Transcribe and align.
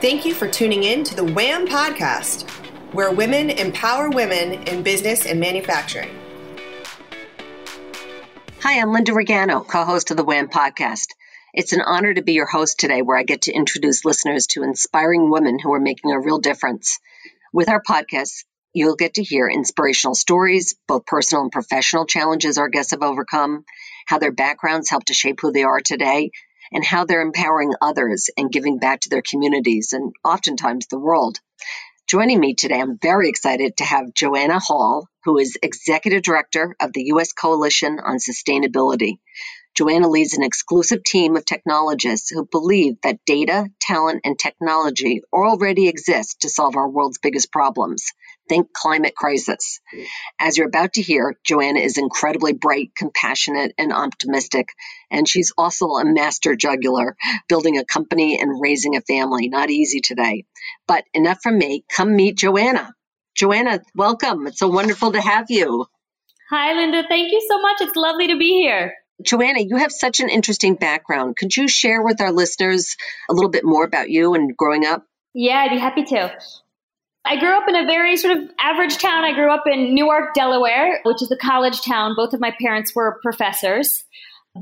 Thank 0.00 0.24
you 0.24 0.32
for 0.32 0.46
tuning 0.46 0.84
in 0.84 1.02
to 1.02 1.16
the 1.16 1.24
WHAM 1.24 1.66
podcast, 1.66 2.48
where 2.94 3.10
women 3.10 3.50
empower 3.50 4.08
women 4.08 4.52
in 4.68 4.84
business 4.84 5.26
and 5.26 5.40
manufacturing. 5.40 6.16
Hi, 8.60 8.80
I'm 8.80 8.92
Linda 8.92 9.10
Regano, 9.10 9.66
co 9.66 9.84
host 9.84 10.12
of 10.12 10.16
the 10.16 10.22
WHAM 10.22 10.50
podcast. 10.50 11.06
It's 11.52 11.72
an 11.72 11.80
honor 11.80 12.14
to 12.14 12.22
be 12.22 12.34
your 12.34 12.46
host 12.46 12.78
today, 12.78 13.02
where 13.02 13.18
I 13.18 13.24
get 13.24 13.42
to 13.42 13.52
introduce 13.52 14.04
listeners 14.04 14.46
to 14.50 14.62
inspiring 14.62 15.32
women 15.32 15.58
who 15.58 15.72
are 15.74 15.80
making 15.80 16.12
a 16.12 16.20
real 16.20 16.38
difference. 16.38 17.00
With 17.52 17.68
our 17.68 17.82
podcast, 17.82 18.44
you'll 18.72 18.94
get 18.94 19.14
to 19.14 19.24
hear 19.24 19.48
inspirational 19.48 20.14
stories, 20.14 20.76
both 20.86 21.06
personal 21.06 21.42
and 21.42 21.50
professional 21.50 22.06
challenges 22.06 22.56
our 22.56 22.68
guests 22.68 22.92
have 22.92 23.02
overcome, 23.02 23.64
how 24.06 24.20
their 24.20 24.30
backgrounds 24.30 24.90
help 24.90 25.06
to 25.06 25.12
shape 25.12 25.40
who 25.42 25.50
they 25.50 25.64
are 25.64 25.80
today, 25.80 26.30
and 26.72 26.84
how 26.84 27.04
they're 27.04 27.22
empowering 27.22 27.74
others 27.80 28.30
and 28.36 28.50
giving 28.50 28.78
back 28.78 29.00
to 29.00 29.08
their 29.08 29.22
communities 29.22 29.92
and 29.92 30.12
oftentimes 30.24 30.86
the 30.86 30.98
world. 30.98 31.38
Joining 32.06 32.40
me 32.40 32.54
today, 32.54 32.80
I'm 32.80 32.98
very 32.98 33.28
excited 33.28 33.76
to 33.76 33.84
have 33.84 34.14
Joanna 34.14 34.58
Hall, 34.58 35.08
who 35.24 35.36
is 35.36 35.58
Executive 35.62 36.22
Director 36.22 36.74
of 36.80 36.94
the 36.94 37.04
U.S. 37.08 37.34
Coalition 37.34 37.98
on 38.02 38.16
Sustainability. 38.16 39.18
Joanna 39.74 40.08
leads 40.08 40.32
an 40.32 40.42
exclusive 40.42 41.04
team 41.04 41.36
of 41.36 41.44
technologists 41.44 42.30
who 42.30 42.48
believe 42.50 42.94
that 43.02 43.24
data, 43.26 43.68
talent, 43.78 44.22
and 44.24 44.38
technology 44.38 45.20
already 45.32 45.86
exist 45.86 46.40
to 46.40 46.48
solve 46.48 46.76
our 46.76 46.88
world's 46.88 47.18
biggest 47.18 47.52
problems. 47.52 48.06
Think 48.48 48.72
climate 48.72 49.14
crisis. 49.14 49.80
As 50.38 50.56
you're 50.56 50.68
about 50.68 50.94
to 50.94 51.02
hear, 51.02 51.36
Joanna 51.44 51.80
is 51.80 51.98
incredibly 51.98 52.52
bright, 52.52 52.92
compassionate, 52.96 53.72
and 53.78 53.92
optimistic. 53.92 54.68
And 55.10 55.28
she's 55.28 55.52
also 55.56 55.86
a 55.86 56.04
master 56.04 56.56
juggler, 56.56 57.16
building 57.48 57.78
a 57.78 57.84
company 57.84 58.40
and 58.40 58.60
raising 58.60 58.96
a 58.96 59.00
family. 59.00 59.48
Not 59.48 59.70
easy 59.70 60.00
today. 60.00 60.44
But 60.86 61.04
enough 61.14 61.40
from 61.42 61.58
me. 61.58 61.84
Come 61.94 62.16
meet 62.16 62.38
Joanna. 62.38 62.94
Joanna, 63.36 63.80
welcome. 63.94 64.46
It's 64.46 64.58
so 64.58 64.68
wonderful 64.68 65.12
to 65.12 65.20
have 65.20 65.46
you. 65.48 65.86
Hi, 66.50 66.72
Linda. 66.72 67.04
Thank 67.08 67.30
you 67.30 67.44
so 67.46 67.60
much. 67.60 67.80
It's 67.80 67.94
lovely 67.94 68.28
to 68.28 68.38
be 68.38 68.60
here. 68.60 68.94
Joanna, 69.22 69.60
you 69.60 69.76
have 69.76 69.92
such 69.92 70.20
an 70.20 70.28
interesting 70.28 70.76
background. 70.76 71.36
Could 71.36 71.56
you 71.56 71.68
share 71.68 72.02
with 72.02 72.20
our 72.20 72.32
listeners 72.32 72.96
a 73.28 73.34
little 73.34 73.50
bit 73.50 73.64
more 73.64 73.84
about 73.84 74.10
you 74.10 74.34
and 74.34 74.56
growing 74.56 74.86
up? 74.86 75.04
Yeah, 75.34 75.56
I'd 75.56 75.70
be 75.70 75.78
happy 75.78 76.04
to. 76.04 76.32
I 77.28 77.36
grew 77.36 77.54
up 77.54 77.68
in 77.68 77.76
a 77.76 77.84
very 77.84 78.16
sort 78.16 78.38
of 78.38 78.50
average 78.58 78.96
town. 78.96 79.22
I 79.22 79.34
grew 79.34 79.52
up 79.52 79.64
in 79.66 79.94
Newark, 79.94 80.32
Delaware, 80.32 81.00
which 81.04 81.20
is 81.22 81.30
a 81.30 81.36
college 81.36 81.82
town. 81.82 82.14
Both 82.16 82.32
of 82.32 82.40
my 82.40 82.54
parents 82.58 82.94
were 82.94 83.20
professors. 83.22 84.04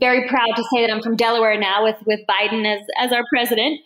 Very 0.00 0.28
proud 0.28 0.48
to 0.56 0.64
say 0.74 0.84
that 0.84 0.92
I'm 0.92 1.00
from 1.00 1.14
Delaware 1.14 1.56
now 1.56 1.84
with, 1.84 1.94
with 2.06 2.20
Biden 2.28 2.66
as, 2.66 2.84
as 2.98 3.12
our 3.12 3.22
president. 3.32 3.78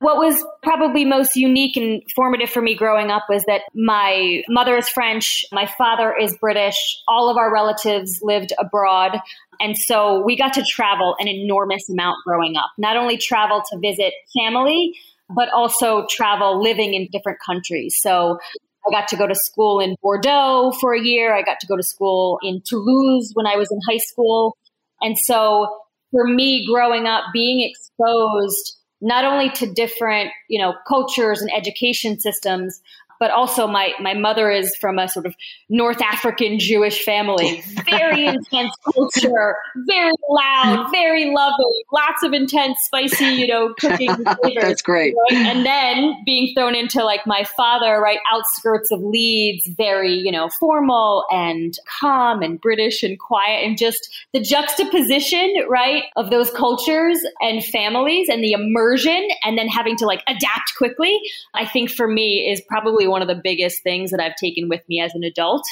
What 0.00 0.18
was 0.18 0.44
probably 0.62 1.06
most 1.06 1.36
unique 1.36 1.76
and 1.76 2.02
formative 2.14 2.50
for 2.50 2.60
me 2.60 2.76
growing 2.76 3.10
up 3.10 3.24
was 3.30 3.44
that 3.46 3.62
my 3.74 4.42
mother 4.48 4.76
is 4.76 4.90
French, 4.90 5.46
my 5.50 5.64
father 5.78 6.14
is 6.14 6.36
British, 6.38 6.76
all 7.08 7.30
of 7.30 7.38
our 7.38 7.52
relatives 7.52 8.20
lived 8.22 8.52
abroad. 8.60 9.18
And 9.58 9.76
so 9.76 10.22
we 10.22 10.36
got 10.36 10.52
to 10.52 10.62
travel 10.68 11.16
an 11.18 11.28
enormous 11.28 11.88
amount 11.88 12.18
growing 12.26 12.56
up. 12.56 12.70
Not 12.76 12.98
only 12.98 13.16
travel 13.16 13.62
to 13.72 13.78
visit 13.78 14.12
family, 14.36 14.92
but 15.30 15.48
also 15.50 16.06
travel 16.10 16.62
living 16.62 16.94
in 16.94 17.08
different 17.12 17.38
countries. 17.44 17.96
So 18.00 18.38
I 18.86 18.90
got 18.90 19.08
to 19.08 19.16
go 19.16 19.26
to 19.26 19.34
school 19.34 19.80
in 19.80 19.96
Bordeaux 20.02 20.72
for 20.80 20.94
a 20.94 21.00
year. 21.00 21.34
I 21.34 21.42
got 21.42 21.60
to 21.60 21.66
go 21.66 21.76
to 21.76 21.82
school 21.82 22.38
in 22.42 22.62
Toulouse 22.64 23.32
when 23.34 23.46
I 23.46 23.56
was 23.56 23.70
in 23.70 23.78
high 23.88 23.98
school. 23.98 24.56
And 25.00 25.18
so 25.18 25.68
for 26.10 26.26
me 26.26 26.66
growing 26.66 27.06
up, 27.06 27.24
being 27.32 27.68
exposed 27.68 28.76
not 29.00 29.24
only 29.24 29.50
to 29.50 29.72
different, 29.72 30.30
you 30.48 30.60
know, 30.60 30.74
cultures 30.88 31.40
and 31.40 31.52
education 31.52 32.18
systems, 32.18 32.80
but 33.20 33.30
also 33.30 33.66
my 33.66 33.92
my 34.00 34.14
mother 34.14 34.50
is 34.50 34.74
from 34.76 34.98
a 34.98 35.08
sort 35.08 35.26
of 35.26 35.34
North 35.68 36.00
African 36.00 36.58
Jewish 36.58 37.04
family. 37.04 37.62
Very 37.90 38.26
intense 38.26 38.72
culture, 38.94 39.56
very 39.86 40.12
loud, 40.28 40.90
very 40.92 41.32
lovely, 41.32 41.84
lots 41.92 42.22
of 42.22 42.32
intense, 42.32 42.78
spicy, 42.84 43.24
you 43.24 43.46
know, 43.46 43.74
cooking 43.78 44.14
flavors. 44.42 44.62
That's 44.62 44.82
great. 44.82 45.14
Right? 45.30 45.38
And 45.38 45.64
then 45.64 46.16
being 46.24 46.54
thrown 46.54 46.74
into 46.74 47.04
like 47.04 47.26
my 47.26 47.44
father, 47.44 48.00
right, 48.00 48.18
outskirts 48.32 48.90
of 48.90 49.00
Leeds, 49.00 49.68
very, 49.76 50.12
you 50.12 50.30
know, 50.30 50.48
formal 50.60 51.24
and 51.30 51.74
calm 52.00 52.42
and 52.42 52.60
British 52.60 53.02
and 53.02 53.18
quiet 53.18 53.64
and 53.64 53.78
just 53.78 54.08
the 54.32 54.40
juxtaposition, 54.40 55.54
right, 55.68 56.04
of 56.16 56.30
those 56.30 56.50
cultures 56.50 57.18
and 57.40 57.64
families 57.64 58.28
and 58.28 58.44
the 58.44 58.52
immersion 58.52 59.28
and 59.44 59.56
then 59.56 59.68
having 59.68 59.96
to 59.96 60.06
like 60.06 60.22
adapt 60.26 60.74
quickly, 60.76 61.18
I 61.54 61.66
think 61.66 61.90
for 61.90 62.06
me 62.06 62.50
is 62.50 62.60
probably 62.68 63.07
one 63.08 63.22
of 63.22 63.28
the 63.28 63.40
biggest 63.42 63.82
things 63.82 64.10
that 64.10 64.20
I've 64.20 64.36
taken 64.36 64.68
with 64.68 64.82
me 64.88 65.00
as 65.00 65.14
an 65.14 65.24
adult 65.24 65.64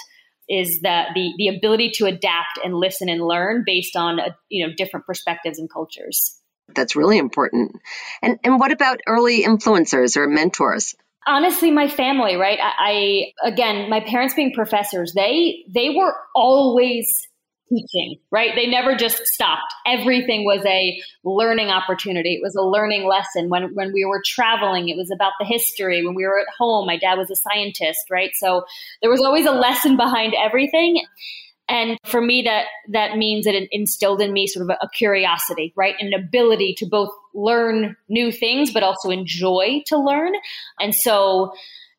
is 0.49 0.81
that 0.83 1.09
the 1.15 1.33
the 1.39 1.49
ability 1.49 1.91
to 1.97 2.07
adapt 2.07 2.59
and 2.65 2.75
listen 2.75 3.09
and 3.09 3.21
learn 3.21 3.65
based 3.67 3.97
on 3.97 4.19
a, 4.19 4.37
you 4.49 4.67
know 4.67 4.73
different 4.77 5.07
perspectives 5.07 5.59
and 5.59 5.71
cultures. 5.71 6.41
That's 6.75 6.97
really 6.97 7.19
important. 7.19 7.73
And 8.23 8.39
and 8.45 8.59
what 8.59 8.73
about 8.73 9.01
early 9.07 9.45
influencers 9.45 10.17
or 10.17 10.27
mentors? 10.29 10.95
Honestly, 11.29 11.73
my 11.73 11.89
family, 11.89 12.37
right? 12.37 12.59
I, 12.61 13.33
I 13.43 13.49
again, 13.49 13.91
my 13.91 14.01
parents 14.01 14.35
being 14.35 14.53
professors, 14.53 15.13
they 15.15 15.65
they 15.73 15.91
were 15.91 16.15
always 16.35 17.09
teaching, 17.69 18.17
right? 18.31 18.53
They 18.55 18.67
never 18.67 18.95
just 18.95 19.25
stopped. 19.27 19.73
Everything 19.87 20.45
was 20.45 20.65
a 20.67 21.01
learning 21.25 21.71
opportunity. 21.71 22.35
It 22.35 22.41
was 22.43 22.55
a 22.55 22.63
learning 22.63 23.09
lesson. 23.09 23.49
When 23.49 23.75
when 23.75 23.93
we 23.93 24.05
were 24.05 24.23
traveling, 24.25 24.89
it 24.89 24.97
was 24.97 25.11
about 25.11 25.33
the 25.39 25.47
history. 25.47 26.05
When 26.05 26.15
we 26.15 26.25
were 26.25 26.39
at 26.39 26.47
home, 26.59 26.87
my 26.87 26.97
dad 26.97 27.19
was 27.19 27.31
a 27.31 27.37
scientist, 27.37 28.01
right? 28.11 28.31
So 28.35 28.65
there 29.03 29.11
was 29.11 29.23
always 29.23 29.47
a 29.47 29.53
lesson 29.53 29.97
behind 29.97 30.35
everything. 30.35 31.03
And 31.69 31.99
for 32.05 32.21
me, 32.21 32.43
that 32.43 32.67
that 32.93 33.17
means 33.17 33.45
that 33.45 33.55
it 33.55 33.69
instilled 33.73 34.21
in 34.21 34.33
me 34.33 34.47
sort 34.47 34.71
of 34.71 34.77
a, 34.81 34.85
a 34.85 34.89
curiosity, 34.91 35.73
right, 35.77 35.97
an 35.99 36.13
ability 36.15 36.75
to 36.79 36.87
both 36.87 37.11
learn 37.35 37.97
new 38.09 38.31
things, 38.31 38.73
but 38.73 38.83
also 38.85 39.11
enjoy 39.11 39.83
to 39.87 39.99
learn. 39.99 40.33
And 40.79 40.95
so, 40.95 41.53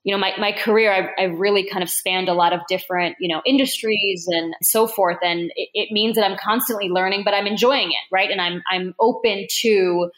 you 0.04 0.16
know, 0.16 0.20
my, 0.20 0.34
my 0.40 0.52
career, 0.52 0.94
I've, 0.94 1.10
I've, 1.18 1.40
really 1.40 1.68
kind 1.70 1.84
of 1.84 1.90
spanned 1.90 2.30
a 2.30 2.34
lot 2.34 2.54
of 2.54 2.62
different, 2.70 3.18
you 3.20 3.28
know, 3.28 3.42
industries 3.46 4.26
and 4.28 4.54
so 4.62 4.88
forth. 4.88 5.18
And 5.22 5.52
it, 5.56 5.70
it, 5.74 5.92
means 5.92 6.16
that 6.16 6.24
I'm 6.24 6.38
constantly 6.38 6.88
learning, 6.90 7.24
but 7.26 7.34
I'm 7.34 7.46
enjoying 7.46 7.90
it, 7.90 8.12
right? 8.12 8.32
And 8.32 8.40
I'm, 8.40 8.62
I'm 8.72 8.94
open 9.00 9.48
to 9.62 10.10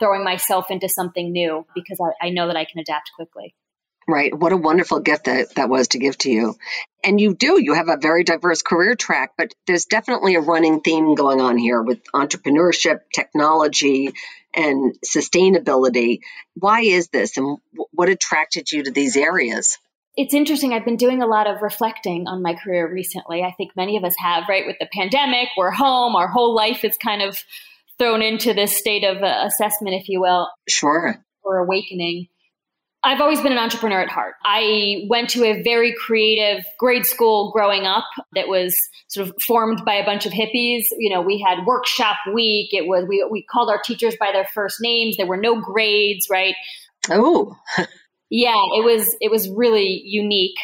throwing 0.00 0.24
myself 0.24 0.70
into 0.70 0.88
something 0.88 1.30
new 1.30 1.64
because 1.74 1.98
I, 2.00 2.26
I 2.26 2.30
know 2.30 2.48
that 2.48 2.56
I 2.56 2.64
can 2.64 2.80
adapt 2.80 3.12
quickly. 3.14 3.54
Right. 4.08 4.32
What 4.32 4.52
a 4.52 4.56
wonderful 4.56 5.00
gift 5.00 5.24
that, 5.24 5.56
that 5.56 5.68
was 5.68 5.88
to 5.88 5.98
give 5.98 6.16
to 6.18 6.30
you. 6.30 6.54
And 7.02 7.20
you 7.20 7.34
do, 7.34 7.60
you 7.60 7.74
have 7.74 7.88
a 7.88 7.96
very 7.96 8.22
diverse 8.22 8.62
career 8.62 8.94
track, 8.94 9.32
but 9.36 9.52
there's 9.66 9.86
definitely 9.86 10.36
a 10.36 10.40
running 10.40 10.80
theme 10.80 11.16
going 11.16 11.40
on 11.40 11.58
here 11.58 11.82
with 11.82 11.98
entrepreneurship, 12.14 13.00
technology, 13.12 14.12
and 14.56 14.96
sustainability. 15.04 16.20
Why 16.54 16.80
is 16.80 17.08
this 17.08 17.36
and 17.36 17.58
what 17.92 18.08
attracted 18.08 18.72
you 18.72 18.82
to 18.84 18.90
these 18.90 19.16
areas? 19.16 19.78
It's 20.16 20.32
interesting. 20.32 20.72
I've 20.72 20.86
been 20.86 20.96
doing 20.96 21.22
a 21.22 21.26
lot 21.26 21.46
of 21.46 21.60
reflecting 21.60 22.26
on 22.26 22.42
my 22.42 22.54
career 22.54 22.90
recently. 22.90 23.42
I 23.42 23.52
think 23.52 23.72
many 23.76 23.98
of 23.98 24.04
us 24.04 24.14
have, 24.18 24.44
right? 24.48 24.66
With 24.66 24.76
the 24.80 24.88
pandemic, 24.90 25.48
we're 25.58 25.70
home, 25.70 26.16
our 26.16 26.28
whole 26.28 26.54
life 26.54 26.84
is 26.84 26.96
kind 26.96 27.20
of 27.20 27.38
thrown 27.98 28.22
into 28.22 28.54
this 28.54 28.76
state 28.76 29.04
of 29.04 29.22
uh, 29.22 29.44
assessment, 29.46 29.94
if 29.94 30.08
you 30.08 30.20
will. 30.20 30.48
Sure. 30.68 31.22
Or 31.42 31.58
awakening. 31.58 32.28
I've 33.06 33.20
always 33.20 33.40
been 33.40 33.52
an 33.52 33.58
entrepreneur 33.58 34.00
at 34.00 34.08
heart. 34.08 34.34
I 34.44 35.04
went 35.08 35.30
to 35.30 35.44
a 35.44 35.62
very 35.62 35.94
creative 35.94 36.64
grade 36.76 37.06
school 37.06 37.52
growing 37.52 37.84
up 37.84 38.04
that 38.34 38.48
was 38.48 38.76
sort 39.06 39.28
of 39.28 39.34
formed 39.46 39.84
by 39.86 39.94
a 39.94 40.04
bunch 40.04 40.26
of 40.26 40.32
hippies. 40.32 40.86
You 40.98 41.14
know, 41.14 41.22
we 41.22 41.38
had 41.38 41.64
workshop 41.64 42.16
week. 42.34 42.70
It 42.72 42.88
was 42.88 43.04
we 43.08 43.24
we 43.30 43.44
called 43.44 43.70
our 43.70 43.80
teachers 43.80 44.16
by 44.18 44.32
their 44.32 44.48
first 44.52 44.78
names. 44.80 45.16
There 45.16 45.26
were 45.26 45.36
no 45.36 45.60
grades, 45.60 46.26
right? 46.28 46.56
Oh. 47.08 47.56
yeah, 48.28 48.60
it 48.74 48.84
was 48.84 49.16
it 49.20 49.30
was 49.30 49.48
really 49.50 50.02
unique. 50.04 50.58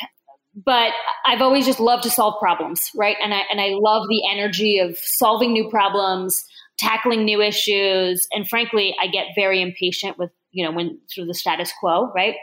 But 0.56 0.92
I've 1.24 1.42
always 1.42 1.64
just 1.64 1.78
loved 1.78 2.02
to 2.02 2.10
solve 2.10 2.40
problems, 2.40 2.80
right? 2.96 3.16
And 3.22 3.32
I 3.32 3.42
and 3.52 3.60
I 3.60 3.68
love 3.70 4.08
the 4.08 4.28
energy 4.28 4.80
of 4.80 4.98
solving 4.98 5.52
new 5.52 5.70
problems, 5.70 6.44
tackling 6.76 7.24
new 7.24 7.40
issues, 7.40 8.26
and 8.32 8.48
frankly, 8.48 8.96
I 9.00 9.06
get 9.06 9.26
very 9.36 9.62
impatient 9.62 10.18
with 10.18 10.32
you 10.52 10.64
know, 10.64 10.72
when 10.72 11.00
through 11.12 11.26
the 11.26 11.34
status 11.34 11.72
quo, 11.80 12.12
right? 12.14 12.34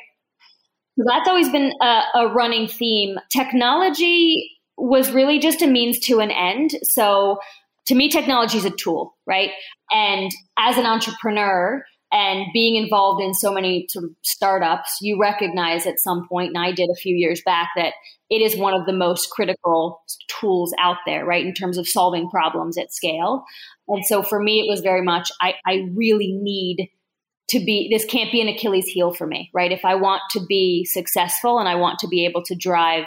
So 0.97 1.05
that's 1.07 1.29
always 1.29 1.49
been 1.49 1.73
a, 1.81 2.01
a 2.15 2.27
running 2.33 2.67
theme. 2.67 3.17
Technology 3.31 4.51
was 4.77 5.11
really 5.11 5.39
just 5.39 5.61
a 5.61 5.67
means 5.67 5.99
to 6.07 6.19
an 6.19 6.31
end. 6.31 6.71
So 6.83 7.37
to 7.87 7.95
me, 7.95 8.09
technology 8.09 8.57
is 8.57 8.65
a 8.65 8.69
tool, 8.69 9.15
right? 9.25 9.51
And 9.91 10.29
as 10.57 10.77
an 10.77 10.85
entrepreneur 10.85 11.83
and 12.11 12.47
being 12.53 12.75
involved 12.75 13.23
in 13.23 13.33
so 13.33 13.53
many 13.53 13.85
sort 13.89 14.05
of 14.05 14.11
startups, 14.23 14.97
you 15.01 15.19
recognize 15.19 15.85
at 15.85 15.99
some 15.99 16.27
point, 16.27 16.49
and 16.55 16.57
I 16.57 16.71
did 16.71 16.89
a 16.89 16.99
few 16.99 17.15
years 17.15 17.41
back, 17.45 17.69
that 17.75 17.93
it 18.29 18.41
is 18.41 18.57
one 18.57 18.73
of 18.73 18.85
the 18.85 18.93
most 18.93 19.29
critical 19.29 20.01
tools 20.39 20.73
out 20.79 20.97
there, 21.05 21.25
right? 21.25 21.45
In 21.45 21.53
terms 21.53 21.77
of 21.77 21.87
solving 21.87 22.29
problems 22.29 22.77
at 22.77 22.93
scale. 22.93 23.43
And 23.87 24.05
so 24.05 24.21
for 24.21 24.41
me, 24.41 24.59
it 24.59 24.69
was 24.69 24.81
very 24.81 25.03
much, 25.03 25.31
I, 25.41 25.53
I 25.65 25.85
really 25.93 26.31
need 26.41 26.89
to 27.49 27.59
be 27.59 27.89
this 27.91 28.05
can't 28.05 28.31
be 28.31 28.41
an 28.41 28.47
Achilles 28.47 28.87
heel 28.87 29.13
for 29.13 29.27
me, 29.27 29.49
right? 29.53 29.71
If 29.71 29.85
I 29.85 29.95
want 29.95 30.21
to 30.31 30.45
be 30.47 30.85
successful 30.85 31.59
and 31.59 31.67
I 31.67 31.75
want 31.75 31.99
to 31.99 32.07
be 32.07 32.25
able 32.25 32.43
to 32.43 32.55
drive 32.55 33.05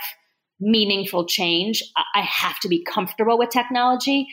meaningful 0.60 1.26
change, 1.26 1.82
I 1.96 2.20
have 2.22 2.58
to 2.60 2.68
be 2.68 2.84
comfortable 2.84 3.38
with 3.38 3.50
technology. 3.50 4.28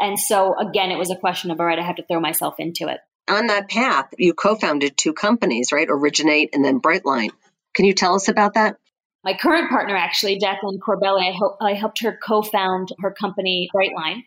And 0.00 0.18
so 0.18 0.56
again, 0.58 0.90
it 0.90 0.98
was 0.98 1.10
a 1.10 1.16
question 1.16 1.50
of 1.50 1.60
all 1.60 1.66
right, 1.66 1.78
I 1.78 1.82
have 1.82 1.96
to 1.96 2.06
throw 2.06 2.20
myself 2.20 2.54
into 2.58 2.88
it. 2.88 3.00
On 3.28 3.46
that 3.46 3.68
path, 3.68 4.08
you 4.18 4.34
co-founded 4.34 4.96
two 4.96 5.12
companies, 5.12 5.70
right? 5.72 5.86
Originate 5.88 6.50
and 6.52 6.64
then 6.64 6.80
Brightline. 6.80 7.30
Can 7.74 7.84
you 7.84 7.94
tell 7.94 8.14
us 8.14 8.28
about 8.28 8.54
that? 8.54 8.76
My 9.24 9.34
current 9.34 9.70
partner, 9.70 9.96
actually, 9.96 10.38
Jacqueline 10.38 10.80
Corbelli, 10.80 11.32
I, 11.60 11.70
I 11.70 11.74
helped 11.74 12.02
her 12.02 12.18
co-found 12.26 12.88
her 13.00 13.12
company 13.12 13.70
Brightline. 13.74 14.24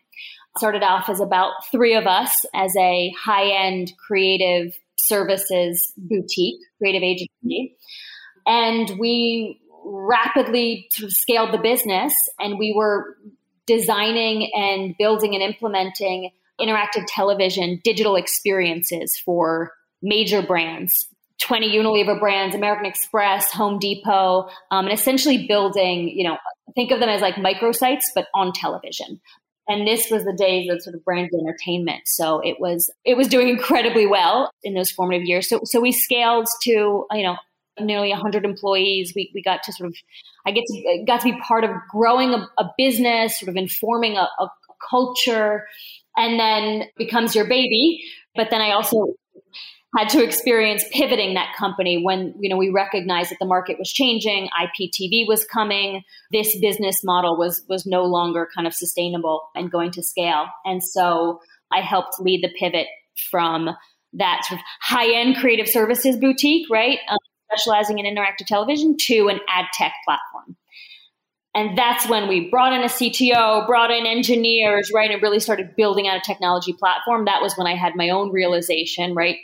Started 0.57 0.83
off 0.83 1.09
as 1.09 1.19
about 1.19 1.51
three 1.69 1.95
of 1.95 2.07
us 2.07 2.45
as 2.53 2.73
a 2.77 3.11
high-end 3.21 3.91
creative 4.07 4.73
services 4.97 5.93
boutique, 5.97 6.59
creative 6.77 7.03
agency. 7.03 7.75
And 8.45 8.99
we 8.99 9.61
rapidly 9.85 10.87
sort 10.91 11.07
of 11.07 11.13
scaled 11.13 11.53
the 11.53 11.57
business 11.57 12.13
and 12.39 12.57
we 12.57 12.73
were 12.75 13.17
designing 13.67 14.51
and 14.55 14.95
building 14.97 15.33
and 15.33 15.43
implementing 15.43 16.31
interactive 16.59 17.05
television 17.07 17.81
digital 17.83 18.15
experiences 18.15 19.19
for 19.23 19.71
major 20.01 20.41
brands 20.41 21.07
20 21.41 21.77
Unilever 21.77 22.17
brands, 22.17 22.55
American 22.55 22.85
Express, 22.85 23.51
Home 23.51 23.77
Depot, 23.77 24.47
um, 24.71 24.85
and 24.85 24.93
essentially 24.93 25.45
building, 25.47 26.07
you 26.07 26.23
know, 26.23 26.37
think 26.75 26.91
of 26.91 27.01
them 27.01 27.09
as 27.09 27.21
like 27.21 27.35
microsites, 27.35 28.03
but 28.15 28.27
on 28.33 28.53
television 28.53 29.19
and 29.67 29.87
this 29.87 30.09
was 30.11 30.23
the 30.23 30.33
days 30.33 30.69
of 30.69 30.81
sort 30.81 30.95
of 30.95 31.03
brand 31.03 31.31
entertainment. 31.33 32.03
So 32.05 32.39
it 32.39 32.59
was 32.59 32.89
it 33.03 33.17
was 33.17 33.27
doing 33.27 33.49
incredibly 33.49 34.05
well 34.05 34.51
in 34.63 34.73
those 34.73 34.91
formative 34.91 35.27
years. 35.27 35.49
So 35.49 35.61
so 35.63 35.79
we 35.81 35.91
scaled 35.91 36.47
to 36.63 37.05
you 37.11 37.23
know 37.23 37.37
nearly 37.79 38.09
100 38.09 38.45
employees. 38.45 39.13
We, 39.15 39.31
we 39.33 39.41
got 39.41 39.63
to 39.63 39.73
sort 39.73 39.89
of 39.89 39.95
i 40.45 40.51
get 40.51 40.63
to 40.67 41.03
got 41.05 41.21
to 41.21 41.31
be 41.31 41.39
part 41.41 41.63
of 41.63 41.71
growing 41.89 42.33
a, 42.33 42.47
a 42.57 42.71
business 42.77 43.39
sort 43.39 43.49
of 43.49 43.55
informing 43.55 44.17
a, 44.17 44.29
a 44.39 44.49
culture 44.89 45.67
and 46.15 46.39
then 46.39 46.87
becomes 46.97 47.35
your 47.35 47.45
baby. 47.45 48.03
But 48.35 48.49
then 48.51 48.61
i 48.61 48.71
also 48.71 49.15
had 49.95 50.09
to 50.09 50.23
experience 50.23 50.83
pivoting 50.91 51.33
that 51.35 51.55
company 51.57 52.01
when 52.03 52.33
you 52.39 52.49
know 52.49 52.57
we 52.57 52.69
recognized 52.69 53.31
that 53.31 53.37
the 53.39 53.45
market 53.45 53.77
was 53.77 53.91
changing 53.91 54.49
IPTV 54.59 55.27
was 55.27 55.45
coming 55.45 56.03
this 56.31 56.57
business 56.59 57.03
model 57.03 57.37
was 57.37 57.63
was 57.69 57.85
no 57.85 58.03
longer 58.03 58.47
kind 58.55 58.67
of 58.67 58.73
sustainable 58.73 59.49
and 59.55 59.71
going 59.71 59.91
to 59.91 60.03
scale 60.03 60.47
and 60.65 60.83
so 60.83 61.39
I 61.71 61.81
helped 61.81 62.19
lead 62.19 62.43
the 62.43 62.53
pivot 62.59 62.87
from 63.29 63.69
that 64.13 64.45
sort 64.45 64.59
of 64.59 64.65
high-end 64.81 65.37
creative 65.37 65.67
services 65.67 66.17
boutique 66.17 66.67
right 66.69 66.99
um, 67.09 67.17
specializing 67.51 67.99
in 67.99 68.05
interactive 68.05 68.47
television 68.47 68.95
to 68.97 69.27
an 69.27 69.39
ad 69.49 69.65
tech 69.73 69.93
platform 70.05 70.55
and 71.55 71.77
that's 71.77 72.09
when 72.09 72.27
we 72.27 72.49
brought 72.49 72.73
in 72.73 72.81
a 72.81 72.87
CTO, 72.87 73.65
brought 73.65 73.89
in 73.89 74.05
engineers, 74.05 74.91
right, 74.93 75.09
and 75.09 75.21
really 75.21 75.39
started 75.39 75.73
building 75.77 76.05
out 76.05 76.17
a 76.17 76.19
technology 76.19 76.73
platform. 76.73 77.23
That 77.23 77.41
was 77.41 77.55
when 77.55 77.65
I 77.65 77.77
had 77.77 77.93
my 77.95 78.09
own 78.09 78.29
realization, 78.33 79.15
right? 79.15 79.37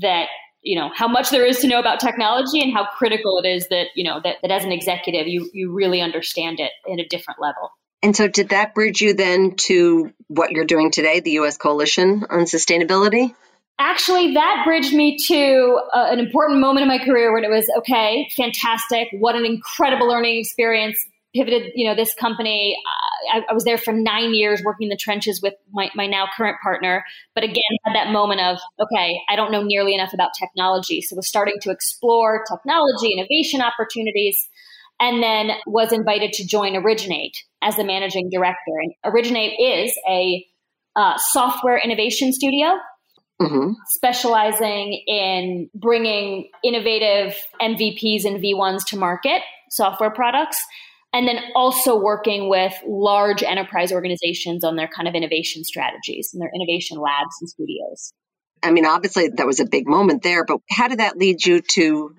That 0.00 0.28
you 0.62 0.78
know 0.78 0.90
how 0.94 1.06
much 1.06 1.30
there 1.30 1.44
is 1.44 1.58
to 1.60 1.68
know 1.68 1.78
about 1.78 2.00
technology 2.00 2.60
and 2.60 2.72
how 2.72 2.86
critical 2.86 3.38
it 3.38 3.46
is 3.46 3.68
that 3.68 3.88
you 3.94 4.04
know 4.04 4.20
that, 4.24 4.36
that 4.42 4.50
as 4.50 4.64
an 4.64 4.72
executive 4.72 5.26
you 5.26 5.50
you 5.52 5.72
really 5.72 6.00
understand 6.00 6.60
it 6.60 6.72
in 6.86 6.98
a 6.98 7.06
different 7.06 7.40
level. 7.40 7.70
And 8.02 8.14
so 8.14 8.28
did 8.28 8.50
that 8.50 8.74
bridge 8.74 9.00
you 9.00 9.14
then 9.14 9.56
to 9.56 10.12
what 10.28 10.50
you're 10.50 10.66
doing 10.66 10.90
today 10.90 11.20
the 11.20 11.32
us 11.32 11.56
coalition 11.56 12.26
on 12.28 12.40
sustainability? 12.40 13.34
Actually 13.78 14.34
that 14.34 14.62
bridged 14.64 14.94
me 14.94 15.18
to 15.28 15.80
uh, 15.94 16.06
an 16.10 16.18
important 16.18 16.60
moment 16.60 16.82
in 16.82 16.88
my 16.88 16.98
career 16.98 17.32
when 17.32 17.44
it 17.44 17.50
was 17.50 17.70
okay 17.78 18.30
fantastic 18.36 19.08
what 19.12 19.34
an 19.36 19.44
incredible 19.44 20.08
learning 20.08 20.38
experience 20.38 20.98
pivoted 21.34 21.72
you 21.74 21.88
know 21.88 21.94
this 21.94 22.14
company. 22.14 22.76
I, 23.32 23.42
I, 23.50 23.54
was 23.54 23.64
there 23.64 23.78
for 23.78 23.92
nine 23.92 24.34
years 24.34 24.62
working 24.64 24.86
in 24.86 24.88
the 24.90 24.96
trenches 24.96 25.40
with 25.42 25.54
my, 25.72 25.90
my 25.94 26.06
now 26.06 26.28
current 26.36 26.58
partner 26.62 27.04
but 27.34 27.42
again 27.42 27.62
had 27.84 27.94
that 27.94 28.12
moment 28.12 28.40
of 28.40 28.58
okay 28.78 29.18
i 29.30 29.36
don't 29.36 29.50
know 29.50 29.62
nearly 29.62 29.94
enough 29.94 30.12
about 30.12 30.30
technology. 30.38 31.00
So 31.00 31.16
was 31.16 31.28
starting 31.28 31.56
to 31.62 31.70
explore 31.70 32.44
technology 32.50 33.12
innovation 33.12 33.60
opportunities 33.60 34.36
and 35.00 35.22
then 35.22 35.50
was 35.66 35.92
invited 35.92 36.32
to 36.34 36.46
join 36.46 36.76
originate 36.76 37.36
as 37.62 37.76
the 37.76 37.84
managing 37.84 38.30
director. 38.30 38.72
And 38.82 38.92
originate 39.04 39.58
is 39.58 39.92
a 40.08 40.46
uh, 40.96 41.16
software 41.18 41.78
innovation 41.78 42.32
studio 42.32 42.78
Mm-hmm. 43.42 43.72
specializing 43.96 45.02
in 45.08 45.68
bringing 45.74 46.50
innovative 46.62 47.36
MVPs 47.60 48.24
and 48.24 48.40
V1s 48.40 48.84
to 48.86 48.96
market 48.96 49.42
software 49.70 50.12
products 50.12 50.56
and 51.14 51.28
then 51.28 51.38
also 51.54 51.96
working 51.96 52.50
with 52.50 52.74
large 52.84 53.44
enterprise 53.44 53.92
organizations 53.92 54.64
on 54.64 54.74
their 54.74 54.88
kind 54.88 55.06
of 55.06 55.14
innovation 55.14 55.62
strategies 55.62 56.30
and 56.34 56.42
their 56.42 56.50
innovation 56.52 56.98
labs 56.98 57.36
and 57.40 57.48
studios. 57.48 58.12
I 58.64 58.72
mean, 58.72 58.84
obviously, 58.84 59.28
that 59.28 59.46
was 59.46 59.60
a 59.60 59.64
big 59.64 59.86
moment 59.86 60.24
there, 60.24 60.44
but 60.44 60.58
how 60.68 60.88
did 60.88 60.98
that 60.98 61.16
lead 61.16 61.46
you 61.46 61.60
to 61.74 62.16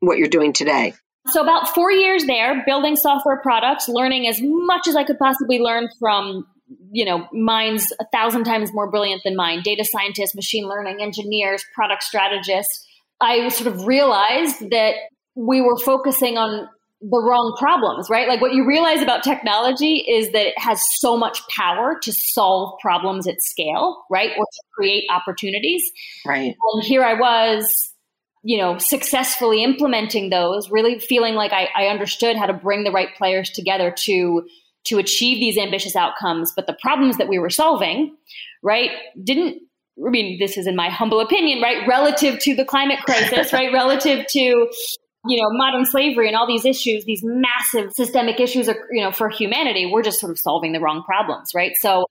what 0.00 0.18
you're 0.18 0.28
doing 0.28 0.52
today? 0.52 0.94
So, 1.28 1.40
about 1.40 1.68
four 1.68 1.92
years 1.92 2.24
there, 2.24 2.64
building 2.66 2.96
software 2.96 3.40
products, 3.40 3.88
learning 3.88 4.26
as 4.26 4.40
much 4.42 4.88
as 4.88 4.96
I 4.96 5.04
could 5.04 5.18
possibly 5.18 5.60
learn 5.60 5.88
from 6.00 6.44
you 6.90 7.04
know 7.04 7.28
minds 7.32 7.92
a 8.00 8.06
thousand 8.12 8.44
times 8.44 8.70
more 8.72 8.90
brilliant 8.90 9.20
than 9.24 9.36
mine 9.36 9.60
data 9.62 9.84
scientists 9.84 10.34
machine 10.34 10.66
learning 10.66 11.02
engineers 11.02 11.62
product 11.74 12.02
strategists 12.02 12.86
i 13.20 13.46
sort 13.50 13.74
of 13.74 13.84
realized 13.84 14.70
that 14.70 14.94
we 15.34 15.60
were 15.60 15.76
focusing 15.76 16.38
on 16.38 16.66
the 17.02 17.20
wrong 17.20 17.54
problems, 17.58 18.08
right? 18.08 18.28
Like 18.28 18.40
what 18.40 18.52
you 18.52 18.64
realize 18.66 19.02
about 19.02 19.24
technology 19.24 19.96
is 20.08 20.30
that 20.32 20.46
it 20.46 20.58
has 20.58 20.80
so 20.98 21.16
much 21.16 21.40
power 21.48 21.98
to 22.00 22.12
solve 22.12 22.78
problems 22.80 23.26
at 23.26 23.42
scale, 23.42 24.04
right? 24.08 24.30
Or 24.38 24.44
to 24.44 24.62
create 24.74 25.04
opportunities. 25.10 25.82
Right. 26.24 26.54
And 26.74 26.82
here 26.84 27.02
I 27.02 27.14
was, 27.14 27.92
you 28.44 28.56
know, 28.56 28.78
successfully 28.78 29.64
implementing 29.64 30.30
those, 30.30 30.70
really 30.70 31.00
feeling 31.00 31.34
like 31.34 31.52
I, 31.52 31.68
I 31.74 31.86
understood 31.86 32.36
how 32.36 32.46
to 32.46 32.52
bring 32.52 32.84
the 32.84 32.92
right 32.92 33.08
players 33.16 33.50
together 33.50 33.92
to 34.04 34.46
to 34.84 34.98
achieve 34.98 35.38
these 35.38 35.56
ambitious 35.56 35.94
outcomes. 35.94 36.52
But 36.54 36.66
the 36.66 36.76
problems 36.82 37.16
that 37.16 37.28
we 37.28 37.38
were 37.38 37.50
solving, 37.50 38.16
right, 38.62 38.90
didn't 39.22 39.62
I 40.04 40.10
mean, 40.10 40.38
this 40.38 40.56
is 40.56 40.66
in 40.66 40.74
my 40.74 40.88
humble 40.88 41.20
opinion, 41.20 41.60
right? 41.60 41.86
Relative 41.86 42.38
to 42.40 42.54
the 42.54 42.64
climate 42.64 43.00
crisis, 43.04 43.52
right? 43.52 43.72
Relative 43.72 44.26
to 44.30 44.68
you 45.26 45.40
know, 45.40 45.48
modern 45.50 45.84
slavery 45.84 46.26
and 46.26 46.36
all 46.36 46.46
these 46.46 46.64
issues, 46.64 47.04
these 47.04 47.22
massive 47.22 47.92
systemic 47.92 48.40
issues, 48.40 48.68
are, 48.68 48.88
you 48.90 49.02
know, 49.02 49.12
for 49.12 49.28
humanity, 49.28 49.88
we're 49.90 50.02
just 50.02 50.18
sort 50.18 50.32
of 50.32 50.38
solving 50.38 50.72
the 50.72 50.80
wrong 50.80 51.02
problems, 51.04 51.50
right? 51.54 51.72
So 51.80 52.06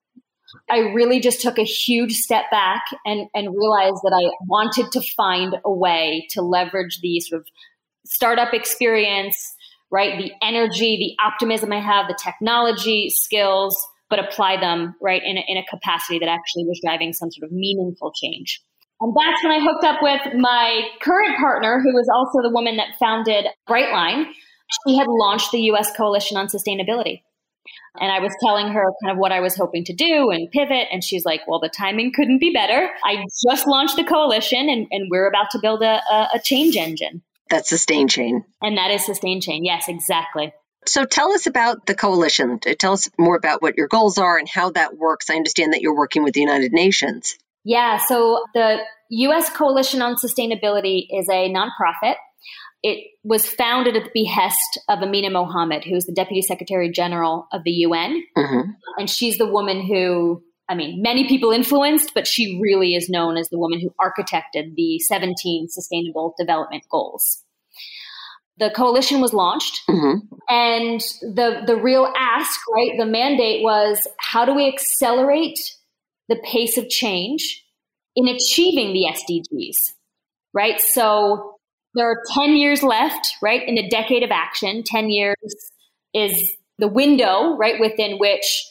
I 0.69 0.79
really 0.79 1.19
just 1.19 1.41
took 1.41 1.57
a 1.57 1.63
huge 1.63 2.13
step 2.13 2.45
back 2.51 2.83
and, 3.05 3.27
and 3.33 3.49
realized 3.49 4.01
that 4.03 4.13
I 4.13 4.31
wanted 4.47 4.91
to 4.93 5.01
find 5.15 5.55
a 5.63 5.71
way 5.71 6.27
to 6.31 6.41
leverage 6.41 6.99
the 7.01 7.19
sort 7.19 7.41
of 7.41 7.47
startup 8.05 8.53
experience, 8.53 9.55
right? 9.91 10.17
The 10.17 10.31
energy, 10.45 10.97
the 10.97 11.23
optimism 11.23 11.71
I 11.71 11.79
have, 11.79 12.07
the 12.07 12.17
technology 12.21 13.09
skills, 13.09 13.77
but 14.09 14.19
apply 14.19 14.59
them, 14.59 14.95
right, 15.01 15.21
in 15.23 15.37
a, 15.37 15.43
in 15.47 15.57
a 15.57 15.65
capacity 15.69 16.19
that 16.19 16.27
actually 16.27 16.65
was 16.65 16.79
driving 16.83 17.13
some 17.13 17.31
sort 17.31 17.49
of 17.49 17.51
meaningful 17.51 18.11
change. 18.11 18.61
And 19.01 19.15
that's 19.15 19.43
when 19.43 19.51
I 19.51 19.59
hooked 19.59 19.83
up 19.83 19.97
with 20.01 20.39
my 20.39 20.83
current 21.01 21.37
partner, 21.37 21.81
who 21.81 21.91
was 21.91 22.07
also 22.13 22.47
the 22.47 22.53
woman 22.53 22.77
that 22.77 22.99
founded 22.99 23.47
Brightline. 23.67 24.25
She 24.87 24.97
had 24.97 25.07
launched 25.09 25.51
the 25.51 25.59
US 25.71 25.95
Coalition 25.97 26.37
on 26.37 26.47
Sustainability. 26.47 27.23
And 27.99 28.11
I 28.11 28.19
was 28.19 28.31
telling 28.41 28.67
her 28.67 28.83
kind 29.03 29.11
of 29.11 29.17
what 29.17 29.31
I 29.31 29.41
was 29.41 29.55
hoping 29.55 29.83
to 29.85 29.93
do 29.93 30.29
and 30.29 30.49
pivot. 30.51 30.87
And 30.91 31.03
she's 31.03 31.25
like, 31.25 31.41
well, 31.47 31.59
the 31.59 31.69
timing 31.69 32.13
couldn't 32.15 32.39
be 32.39 32.53
better. 32.53 32.89
I 33.03 33.25
just 33.49 33.67
launched 33.67 33.97
the 33.97 34.03
coalition 34.03 34.69
and, 34.69 34.87
and 34.91 35.09
we're 35.09 35.27
about 35.27 35.49
to 35.51 35.59
build 35.59 35.81
a, 35.81 36.01
a, 36.09 36.29
a 36.35 36.39
change 36.39 36.77
engine. 36.77 37.23
That's 37.49 37.69
Sustain 37.69 38.07
Chain. 38.07 38.45
And 38.61 38.77
that 38.77 38.91
is 38.91 39.05
Sustain 39.05 39.41
Chain. 39.41 39.65
Yes, 39.65 39.89
exactly. 39.89 40.53
So 40.85 41.05
tell 41.05 41.33
us 41.33 41.47
about 41.47 41.85
the 41.85 41.95
coalition. 41.95 42.59
Tell 42.59 42.93
us 42.93 43.09
more 43.17 43.35
about 43.35 43.61
what 43.61 43.77
your 43.77 43.87
goals 43.87 44.17
are 44.17 44.37
and 44.37 44.47
how 44.47 44.71
that 44.71 44.95
works. 44.95 45.29
I 45.29 45.35
understand 45.35 45.73
that 45.73 45.81
you're 45.81 45.95
working 45.95 46.23
with 46.23 46.33
the 46.33 46.39
United 46.39 46.71
Nations. 46.71 47.37
Yeah, 47.63 47.97
so 47.97 48.43
the 48.53 48.79
US 49.09 49.49
Coalition 49.49 50.01
on 50.01 50.15
Sustainability 50.15 51.05
is 51.09 51.27
a 51.29 51.53
nonprofit. 51.53 52.15
It 52.83 53.05
was 53.23 53.45
founded 53.45 53.95
at 53.95 54.05
the 54.05 54.23
behest 54.23 54.79
of 54.89 54.99
Amina 55.03 55.29
Mohammed, 55.29 55.83
who's 55.83 56.05
the 56.05 56.13
Deputy 56.13 56.41
Secretary 56.41 56.91
General 56.91 57.47
of 57.51 57.63
the 57.63 57.71
UN. 57.71 58.23
Mm-hmm. 58.35 58.71
And 58.97 59.09
she's 59.09 59.37
the 59.37 59.45
woman 59.45 59.85
who, 59.85 60.41
I 60.67 60.73
mean, 60.73 61.01
many 61.01 61.27
people 61.27 61.51
influenced, 61.51 62.13
but 62.15 62.25
she 62.25 62.59
really 62.61 62.95
is 62.95 63.09
known 63.09 63.37
as 63.37 63.49
the 63.49 63.59
woman 63.59 63.79
who 63.79 63.93
architected 64.01 64.73
the 64.75 64.97
17 64.99 65.67
Sustainable 65.69 66.33
Development 66.39 66.83
Goals. 66.89 67.43
The 68.57 68.71
coalition 68.71 69.21
was 69.21 69.33
launched, 69.33 69.81
mm-hmm. 69.89 70.17
and 70.49 70.99
the, 71.21 71.63
the 71.65 71.75
real 71.75 72.11
ask, 72.15 72.59
right, 72.75 72.91
the 72.97 73.05
mandate 73.05 73.63
was 73.63 74.07
how 74.19 74.45
do 74.45 74.53
we 74.53 74.67
accelerate 74.67 75.57
the 76.29 76.41
pace 76.43 76.77
of 76.77 76.89
change 76.89 77.63
in 78.15 78.27
achieving 78.27 78.93
the 78.93 79.05
SDGs. 79.11 79.93
right? 80.53 80.79
So 80.79 81.55
there 81.95 82.09
are 82.09 82.21
10 82.33 82.55
years 82.55 82.83
left, 82.83 83.35
right, 83.41 83.67
in 83.67 83.77
a 83.77 83.89
decade 83.89 84.23
of 84.23 84.31
action. 84.31 84.83
10 84.85 85.09
years 85.09 85.35
is 86.13 86.53
the 86.77 86.87
window, 86.87 87.55
right, 87.57 87.79
within 87.79 88.17
which 88.17 88.65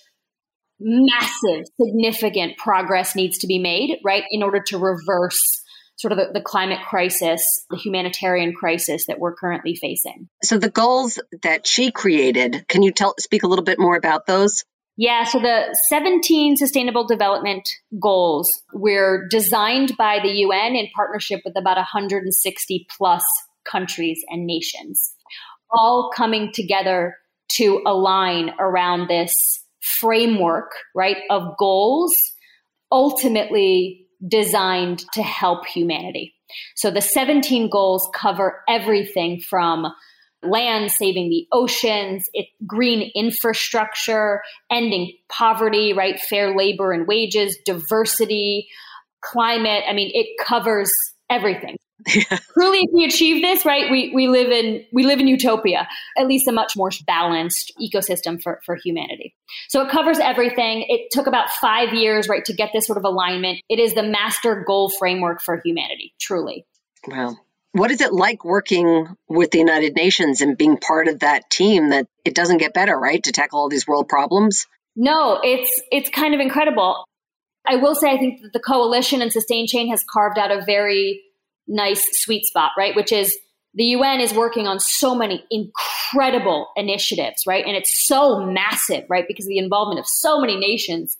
massive, 0.78 1.66
significant 1.80 2.56
progress 2.56 3.14
needs 3.14 3.38
to 3.38 3.46
be 3.46 3.58
made, 3.58 3.98
right, 4.04 4.24
in 4.30 4.42
order 4.42 4.62
to 4.66 4.78
reverse 4.78 5.62
sort 5.96 6.12
of 6.12 6.18
the, 6.18 6.32
the, 6.32 6.40
climate 6.40 6.80
crisis, 6.82 7.42
the 7.68 7.76
humanitarian 7.76 8.54
crisis 8.54 9.04
that 9.06 9.18
we're 9.18 9.34
currently 9.34 9.74
facing. 9.74 10.30
So 10.42 10.56
the 10.56 10.70
goals 10.70 11.20
that 11.42 11.66
she 11.66 11.90
created, 11.90 12.64
can 12.68 12.82
you 12.82 12.90
tell 12.90 13.14
speak 13.18 13.42
a 13.42 13.46
little 13.46 13.64
bit 13.64 13.78
more 13.78 13.96
about 13.96 14.24
those? 14.24 14.64
Yeah, 15.00 15.24
so 15.24 15.38
the 15.38 15.74
17 15.88 16.58
sustainable 16.58 17.06
development 17.06 17.66
goals 17.98 18.50
were 18.74 19.26
designed 19.30 19.96
by 19.96 20.18
the 20.22 20.28
UN 20.28 20.76
in 20.76 20.88
partnership 20.94 21.40
with 21.42 21.56
about 21.56 21.78
160 21.78 22.86
plus 22.98 23.22
countries 23.64 24.20
and 24.28 24.44
nations, 24.44 25.14
all 25.70 26.10
coming 26.14 26.52
together 26.52 27.16
to 27.52 27.80
align 27.86 28.50
around 28.58 29.08
this 29.08 29.34
framework, 29.80 30.72
right, 30.94 31.16
of 31.30 31.56
goals 31.58 32.12
ultimately 32.92 34.06
designed 34.28 35.02
to 35.14 35.22
help 35.22 35.64
humanity. 35.64 36.34
So 36.76 36.90
the 36.90 37.00
17 37.00 37.70
goals 37.70 38.06
cover 38.14 38.62
everything 38.68 39.40
from 39.40 39.86
land, 40.42 40.90
saving 40.90 41.28
the 41.28 41.46
oceans, 41.52 42.24
it, 42.32 42.46
green 42.66 43.10
infrastructure, 43.14 44.42
ending 44.70 45.12
poverty, 45.28 45.92
right? 45.92 46.18
Fair 46.20 46.56
labor 46.56 46.92
and 46.92 47.06
wages, 47.06 47.58
diversity, 47.64 48.68
climate. 49.22 49.84
I 49.88 49.92
mean, 49.92 50.10
it 50.14 50.26
covers 50.44 50.92
everything. 51.28 51.76
Yeah. 52.06 52.38
Truly, 52.54 52.78
if 52.78 52.90
we 52.94 53.04
achieve 53.04 53.42
this, 53.42 53.64
right, 53.66 53.90
we, 53.90 54.10
we 54.14 54.28
live 54.28 54.50
in 54.50 54.84
we 54.92 55.04
live 55.04 55.20
in 55.20 55.28
utopia, 55.28 55.86
at 56.16 56.26
least 56.26 56.48
a 56.48 56.52
much 56.52 56.74
more 56.76 56.90
balanced 57.06 57.72
ecosystem 57.80 58.42
for, 58.42 58.60
for 58.64 58.76
humanity. 58.82 59.34
So 59.68 59.82
it 59.82 59.90
covers 59.90 60.18
everything. 60.18 60.86
It 60.88 61.08
took 61.10 61.26
about 61.26 61.50
five 61.50 61.92
years, 61.92 62.28
right, 62.28 62.44
to 62.46 62.54
get 62.54 62.70
this 62.72 62.86
sort 62.86 62.96
of 62.96 63.04
alignment. 63.04 63.60
It 63.68 63.78
is 63.78 63.94
the 63.94 64.02
master 64.02 64.64
goal 64.66 64.90
framework 64.98 65.42
for 65.42 65.60
humanity, 65.62 66.14
truly. 66.18 66.64
Wow. 67.06 67.36
What 67.72 67.90
is 67.90 68.00
it 68.00 68.12
like 68.12 68.44
working 68.44 69.06
with 69.28 69.52
the 69.52 69.58
United 69.58 69.94
Nations 69.94 70.40
and 70.40 70.58
being 70.58 70.76
part 70.76 71.08
of 71.08 71.20
that 71.20 71.50
team 71.50 71.90
that 71.90 72.06
it 72.24 72.34
doesn't 72.34 72.58
get 72.58 72.74
better, 72.74 72.96
right, 72.96 73.22
to 73.22 73.32
tackle 73.32 73.60
all 73.60 73.68
these 73.68 73.86
world 73.86 74.08
problems? 74.08 74.66
No, 74.96 75.40
it's 75.42 75.80
it's 75.92 76.10
kind 76.10 76.34
of 76.34 76.40
incredible. 76.40 77.04
I 77.66 77.76
will 77.76 77.94
say 77.94 78.10
I 78.10 78.18
think 78.18 78.42
that 78.42 78.52
the 78.52 78.60
coalition 78.60 79.22
and 79.22 79.32
sustain 79.32 79.66
chain 79.66 79.88
has 79.90 80.02
carved 80.10 80.38
out 80.38 80.50
a 80.50 80.64
very 80.64 81.22
nice 81.68 82.04
sweet 82.22 82.44
spot, 82.44 82.72
right? 82.76 82.96
Which 82.96 83.12
is 83.12 83.36
the 83.74 83.84
UN 83.84 84.20
is 84.20 84.34
working 84.34 84.66
on 84.66 84.80
so 84.80 85.14
many 85.14 85.44
incredible 85.50 86.68
initiatives, 86.76 87.44
right? 87.46 87.64
And 87.64 87.76
it's 87.76 88.06
so 88.06 88.44
massive, 88.44 89.04
right? 89.08 89.24
Because 89.28 89.44
of 89.44 89.50
the 89.50 89.58
involvement 89.58 90.00
of 90.00 90.06
so 90.08 90.40
many 90.40 90.56
nations. 90.56 91.16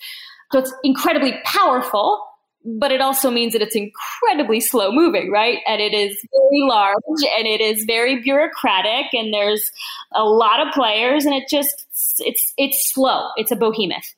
So 0.52 0.58
it's 0.58 0.74
incredibly 0.82 1.34
powerful, 1.44 2.20
but 2.64 2.92
it 2.92 3.00
also 3.00 3.30
means 3.30 3.52
that 3.52 3.62
it's 3.62 3.76
incredibly 3.76 4.60
slow 4.60 4.92
moving, 4.92 5.30
right? 5.30 5.58
And 5.66 5.80
it 5.80 5.94
is 5.94 6.16
very 6.30 6.62
large 6.68 6.96
and 7.38 7.46
it 7.46 7.60
is 7.60 7.84
very 7.84 8.20
bureaucratic 8.20 9.06
and 9.12 9.32
there's 9.32 9.70
a 10.14 10.24
lot 10.24 10.66
of 10.66 10.72
players 10.74 11.24
and 11.24 11.34
it 11.34 11.44
just 11.48 11.86
it's 12.18 12.52
it's 12.56 12.92
slow. 12.92 13.28
It's 13.36 13.50
a 13.50 13.56
behemoth. 13.56 14.14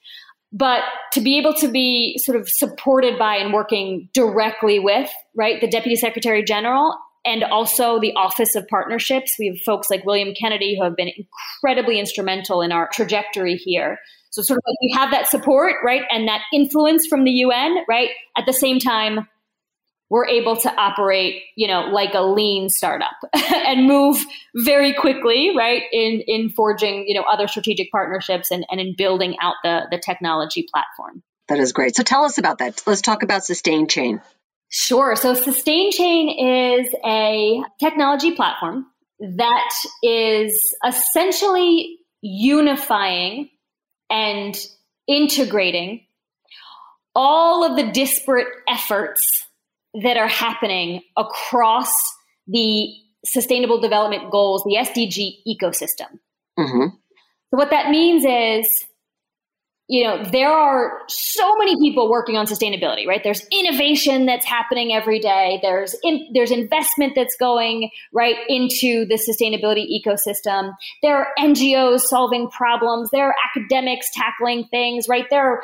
But 0.53 0.83
to 1.13 1.21
be 1.21 1.39
able 1.39 1.55
to 1.55 1.69
be 1.69 2.19
sort 2.19 2.39
of 2.39 2.49
supported 2.49 3.19
by 3.19 3.37
and 3.37 3.55
working 3.55 4.09
directly 4.13 4.79
with, 4.79 5.11
right, 5.35 5.61
the 5.61 5.69
Deputy 5.69 5.97
Secretary 5.97 6.45
General 6.45 6.95
and 7.25 7.43
also 7.45 7.99
the 7.99 8.13
Office 8.17 8.55
of 8.55 8.67
Partnerships, 8.69 9.37
we 9.39 9.47
have 9.47 9.59
folks 9.65 9.89
like 9.89 10.05
William 10.05 10.35
Kennedy 10.39 10.77
who 10.77 10.85
have 10.85 10.97
been 10.97 11.11
incredibly 11.17 11.99
instrumental 11.99 12.61
in 12.61 12.71
our 12.71 12.89
trajectory 12.93 13.55
here. 13.57 13.99
So 14.33 14.41
sort 14.41 14.59
of 14.59 14.63
like 14.67 14.77
we 14.81 14.93
have 14.97 15.11
that 15.11 15.29
support, 15.29 15.75
right, 15.85 16.03
and 16.11 16.27
that 16.27 16.41
influence 16.53 17.07
from 17.07 17.25
the 17.25 17.31
UN, 17.31 17.77
right? 17.89 18.09
At 18.37 18.47
the 18.47 18.53
same 18.53 18.79
time, 18.79 19.29
we're 20.09 20.27
able 20.27 20.57
to 20.57 20.75
operate, 20.75 21.43
you 21.55 21.67
know, 21.67 21.83
like 21.93 22.15
a 22.15 22.23
lean 22.23 22.69
startup 22.71 23.15
and 23.35 23.87
move 23.87 24.19
very 24.55 24.95
quickly, 24.95 25.55
right, 25.57 25.83
in 25.93 26.23
in 26.27 26.49
forging, 26.49 27.05
you 27.07 27.15
know, 27.15 27.25
other 27.31 27.47
strategic 27.47 27.91
partnerships 27.91 28.51
and, 28.51 28.67
and 28.71 28.81
in 28.81 28.95
building 28.97 29.37
out 29.41 29.55
the 29.63 29.83
the 29.91 29.99
technology 29.99 30.67
platform. 30.73 31.23
That 31.49 31.59
is 31.59 31.73
great. 31.73 31.95
So 31.95 32.03
tell 32.03 32.25
us 32.25 32.39
about 32.39 32.59
that. 32.59 32.83
Let's 32.87 33.03
talk 33.03 33.23
about 33.23 33.45
Sustain 33.45 33.87
Chain. 33.87 34.23
Sure. 34.71 35.15
So 35.15 35.35
Sustain 35.35 35.93
Chain 35.93 36.31
is 36.81 36.95
a 37.05 37.63
technology 37.79 38.35
platform 38.35 38.87
that 39.21 39.73
is 40.03 40.75
essentially 40.87 41.99
unifying 42.23 43.51
and 44.13 44.57
integrating 45.09 46.07
all 47.15 47.65
of 47.65 47.77
the 47.77 47.91
disparate 47.91 48.47
efforts 48.69 49.47
that 50.03 50.17
are 50.17 50.29
happening 50.29 51.03
across 51.17 51.91
the 52.47 52.89
sustainable 53.25 53.81
development 53.81 54.31
goals, 54.31 54.63
the 54.65 54.77
SDG 54.79 55.39
ecosystem. 55.47 56.19
Mm-hmm. 56.59 56.89
So, 57.51 57.57
what 57.57 57.71
that 57.71 57.91
means 57.91 58.25
is 58.25 58.85
you 59.89 60.05
know, 60.05 60.23
there 60.31 60.53
are 60.53 61.01
so 61.09 61.57
many 61.57 61.77
people 61.77 62.09
working 62.09 62.37
on 62.37 62.47
sustainability, 62.47 63.07
right? 63.07 63.23
There's 63.25 63.45
innovation 63.51 64.27
that's 64.27 64.47
happening 64.47 64.93
every 64.93 65.19
day. 65.19 65.59
There's 65.61 65.97
in, 66.03 66.29
there's 66.33 66.51
investment 66.51 67.15
that's 67.17 67.37
going 67.39 67.91
right 68.13 68.37
into 68.49 69.05
the 69.07 69.17
sustainability 69.17 69.87
ecosystem. 69.91 70.73
There 71.03 71.17
are 71.17 71.29
NGOs 71.39 72.03
solving 72.03 72.49
problems. 72.49 73.11
There 73.11 73.27
are 73.27 73.35
academics 73.55 74.09
tackling 74.15 74.67
things, 74.71 75.09
right? 75.09 75.27
There 75.31 75.45
are 75.45 75.63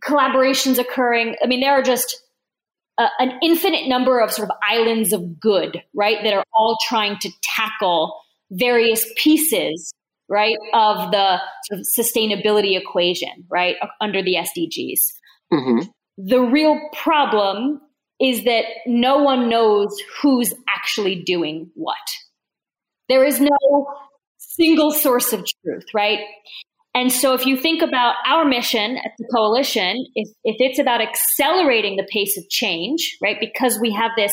collaborations 0.00 0.78
occurring. 0.78 1.34
I 1.42 1.46
mean, 1.46 1.60
there 1.60 1.72
are 1.72 1.82
just 1.82 2.22
a, 2.98 3.06
an 3.18 3.38
infinite 3.42 3.88
number 3.88 4.20
of 4.20 4.30
sort 4.30 4.50
of 4.50 4.56
islands 4.62 5.12
of 5.12 5.40
good, 5.40 5.82
right? 5.94 6.18
That 6.22 6.34
are 6.34 6.44
all 6.52 6.76
trying 6.86 7.18
to 7.20 7.30
tackle 7.42 8.20
various 8.50 9.06
pieces 9.16 9.92
right, 10.28 10.56
of 10.72 11.10
the 11.10 11.38
sort 11.68 11.80
of 11.80 11.86
sustainability 11.98 12.78
equation, 12.78 13.44
right, 13.50 13.76
under 14.00 14.22
the 14.22 14.36
SDGs. 14.36 15.00
Mm-hmm. 15.52 15.88
The 16.18 16.40
real 16.40 16.80
problem 16.92 17.80
is 18.20 18.44
that 18.44 18.64
no 18.86 19.18
one 19.18 19.48
knows 19.48 19.90
who's 20.20 20.54
actually 20.68 21.22
doing 21.22 21.70
what. 21.74 21.96
There 23.08 23.24
is 23.24 23.40
no 23.40 23.86
single 24.38 24.92
source 24.92 25.32
of 25.32 25.44
truth, 25.62 25.84
right? 25.92 26.20
And 26.94 27.10
so 27.10 27.34
if 27.34 27.44
you 27.44 27.56
think 27.56 27.82
about 27.82 28.14
our 28.24 28.44
mission 28.44 28.98
at 28.98 29.10
the 29.18 29.26
coalition, 29.34 30.06
if, 30.14 30.28
if 30.44 30.56
it's 30.60 30.78
about 30.78 31.00
accelerating 31.00 31.96
the 31.96 32.06
pace 32.10 32.38
of 32.38 32.48
change, 32.48 33.16
right, 33.20 33.36
because 33.40 33.78
we 33.80 33.92
have 33.92 34.12
this 34.16 34.32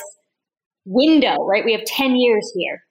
window, 0.86 1.38
right, 1.44 1.66
we 1.66 1.72
have 1.72 1.84
10 1.86 2.16
years 2.16 2.52
here 2.56 2.84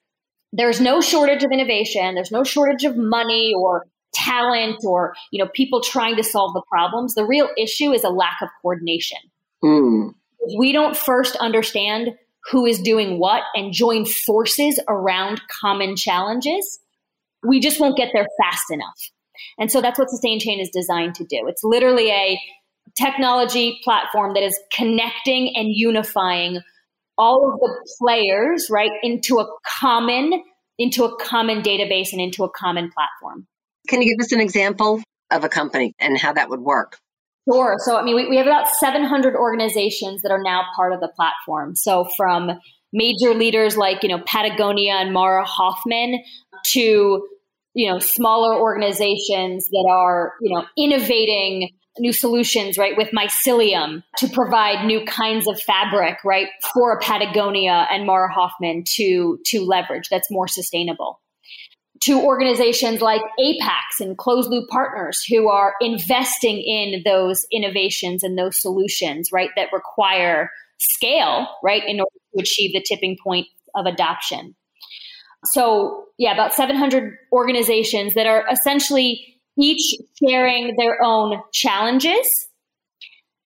there's 0.52 0.80
no 0.80 1.00
shortage 1.00 1.44
of 1.44 1.52
innovation 1.52 2.14
there's 2.14 2.32
no 2.32 2.44
shortage 2.44 2.84
of 2.84 2.96
money 2.96 3.52
or 3.56 3.86
talent 4.12 4.78
or 4.84 5.14
you 5.30 5.42
know 5.42 5.48
people 5.54 5.80
trying 5.80 6.16
to 6.16 6.22
solve 6.24 6.52
the 6.52 6.62
problems. 6.68 7.14
The 7.14 7.24
real 7.24 7.48
issue 7.56 7.92
is 7.92 8.04
a 8.04 8.08
lack 8.08 8.38
of 8.42 8.48
coordination. 8.60 9.18
Mm. 9.62 10.14
if 10.40 10.58
we 10.58 10.72
don't 10.72 10.96
first 10.96 11.36
understand 11.36 12.08
who 12.50 12.64
is 12.64 12.80
doing 12.80 13.18
what 13.18 13.42
and 13.54 13.74
join 13.74 14.06
forces 14.06 14.80
around 14.88 15.42
common 15.60 15.96
challenges 15.96 16.80
we 17.46 17.60
just 17.60 17.80
won't 17.80 17.96
get 17.96 18.10
there 18.12 18.26
fast 18.40 18.64
enough. 18.70 19.10
And 19.58 19.70
so 19.70 19.80
that's 19.80 19.98
what 19.98 20.10
sustain 20.10 20.40
chain 20.40 20.60
is 20.60 20.70
designed 20.70 21.14
to 21.16 21.24
do. 21.24 21.46
It's 21.46 21.64
literally 21.64 22.10
a 22.10 22.40
technology 22.98 23.80
platform 23.82 24.34
that 24.34 24.42
is 24.42 24.58
connecting 24.74 25.54
and 25.56 25.68
unifying 25.70 26.60
all 27.18 27.52
of 27.52 27.60
the 27.60 27.94
players 27.98 28.68
right 28.70 28.92
into 29.02 29.38
a 29.38 29.46
common 29.66 30.42
into 30.78 31.04
a 31.04 31.14
common 31.18 31.60
database 31.60 32.12
and 32.12 32.22
into 32.22 32.42
a 32.42 32.48
common 32.48 32.90
platform. 32.90 33.46
Can 33.88 34.00
you 34.00 34.16
give 34.16 34.24
us 34.24 34.32
an 34.32 34.40
example 34.40 35.02
of 35.30 35.44
a 35.44 35.48
company 35.48 35.92
and 36.00 36.18
how 36.18 36.32
that 36.32 36.48
would 36.48 36.60
work? 36.60 36.96
Sure. 37.50 37.76
So 37.78 37.96
i 37.96 38.02
mean 38.02 38.16
we, 38.16 38.28
we 38.28 38.36
have 38.36 38.46
about 38.46 38.68
700 38.68 39.34
organizations 39.34 40.22
that 40.22 40.32
are 40.32 40.42
now 40.42 40.62
part 40.74 40.92
of 40.92 41.00
the 41.00 41.08
platform. 41.16 41.76
So 41.76 42.08
from 42.16 42.52
major 42.92 43.34
leaders 43.34 43.76
like 43.76 44.02
you 44.02 44.08
know 44.08 44.20
patagonia 44.26 44.94
and 44.94 45.12
mara 45.12 45.44
hoffman 45.44 46.22
to 46.64 47.26
you 47.74 47.90
know 47.90 47.98
smaller 47.98 48.58
organizations 48.58 49.68
that 49.68 49.88
are 49.90 50.34
you 50.40 50.54
know 50.54 50.64
innovating 50.76 51.70
new 51.98 52.12
solutions, 52.12 52.78
right, 52.78 52.96
with 52.96 53.08
mycelium 53.08 54.02
to 54.18 54.28
provide 54.28 54.86
new 54.86 55.04
kinds 55.04 55.48
of 55.48 55.60
fabric, 55.60 56.18
right, 56.24 56.48
for 56.72 56.98
Patagonia 57.00 57.86
and 57.90 58.06
Mara 58.06 58.32
Hoffman 58.32 58.84
to, 58.96 59.38
to 59.46 59.64
leverage 59.64 60.08
that's 60.10 60.30
more 60.30 60.48
sustainable. 60.48 61.20
To 62.04 62.22
organizations 62.22 63.02
like 63.02 63.20
Apax 63.38 64.00
and 64.00 64.16
Closed 64.16 64.50
Loop 64.50 64.68
Partners 64.70 65.22
who 65.28 65.50
are 65.50 65.74
investing 65.82 66.58
in 66.58 67.02
those 67.04 67.44
innovations 67.52 68.22
and 68.22 68.38
those 68.38 68.60
solutions, 68.60 69.30
right, 69.32 69.50
that 69.56 69.68
require 69.72 70.50
scale, 70.78 71.46
right, 71.62 71.82
in 71.86 72.00
order 72.00 72.10
to 72.34 72.40
achieve 72.40 72.72
the 72.72 72.82
tipping 72.82 73.18
point 73.22 73.46
of 73.74 73.84
adoption. 73.84 74.54
So, 75.44 76.04
yeah, 76.18 76.32
about 76.32 76.54
700 76.54 77.14
organizations 77.32 78.14
that 78.14 78.26
are 78.26 78.46
essentially 78.50 79.39
each 79.60 79.94
sharing 80.22 80.74
their 80.78 81.02
own 81.02 81.40
challenges, 81.52 82.48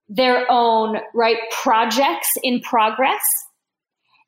their 0.08 0.46
own 0.50 0.98
right 1.14 1.38
projects 1.62 2.30
in 2.42 2.60
progress, 2.60 3.22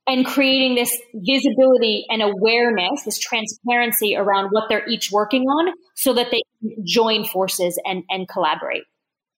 and 0.07 0.25
creating 0.25 0.77
this 0.77 0.97
visibility 1.15 2.07
and 2.09 2.23
awareness, 2.23 3.03
this 3.05 3.19
transparency 3.19 4.17
around 4.17 4.49
what 4.51 4.65
they're 4.69 4.87
each 4.89 5.11
working 5.11 5.43
on 5.43 5.75
so 5.95 6.13
that 6.13 6.31
they 6.31 6.43
join 6.85 7.25
forces 7.25 7.81
and, 7.85 8.05
and 8.09 8.29
collaborate. 8.29 8.85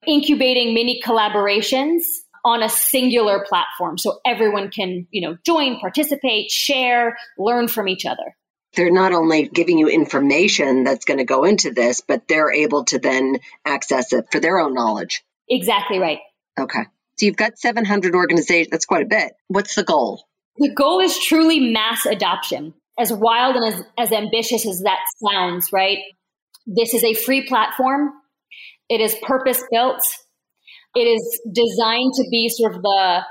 Incubating 0.07 0.75
mini 0.75 1.01
collaborations 1.05 2.01
on 2.45 2.63
a 2.63 2.69
singular 2.69 3.45
platform 3.49 3.99
so 3.99 4.21
everyone 4.25 4.71
can, 4.71 5.07
you 5.11 5.27
know, 5.27 5.37
join, 5.45 5.79
participate, 5.81 6.51
share, 6.51 7.17
learn 7.39 7.67
from 7.67 7.89
each 7.89 8.05
other. 8.07 8.37
They're 8.75 8.91
not 8.91 9.13
only 9.13 9.49
giving 9.49 9.79
you 9.79 9.89
information 9.89 10.85
that's 10.85 11.05
going 11.05 11.19
to 11.19 11.25
go 11.25 11.45
into 11.45 11.71
this, 11.71 12.01
but 12.01 12.29
they're 12.29 12.53
able 12.53 12.85
to 12.87 12.99
then 12.99 13.39
access 13.65 14.13
it 14.13 14.27
for 14.31 14.41
their 14.41 14.59
own 14.59 14.75
knowledge. 14.75 15.23
Exactly 15.49 15.99
right. 15.99 16.19
Okay. 16.59 16.85
So 17.17 17.27
you've 17.27 17.37
got 17.37 17.59
700 17.59 18.15
organizations. 18.15 18.71
That's 18.71 18.87
quite 18.87 19.03
a 19.03 19.09
bit. 19.09 19.33
What's 19.49 19.75
the 19.75 19.85
goal? 19.85 20.23
The 20.59 20.73
goal 20.75 21.01
is 21.01 21.19
truly 21.19 21.61
mass 21.61 22.07
adoption. 22.07 22.75
As 22.99 23.13
wild 23.13 23.57
and 23.57 23.75
as, 23.75 23.83
as 23.97 24.13
ambitious 24.13 24.67
as 24.67 24.81
that 24.81 24.99
sounds, 25.25 25.69
right? 25.73 25.99
This 26.67 26.95
is 26.95 27.05
a 27.05 27.15
free 27.15 27.47
platform. 27.47 28.11
It 28.89 29.01
is 29.01 29.17
purpose 29.23 29.63
built. 29.71 30.01
It 30.95 31.01
is 31.07 31.41
designed 31.53 32.13
to 32.15 32.25
be 32.31 32.49
sort 32.49 32.75
of 32.75 32.83
the, 32.83 33.23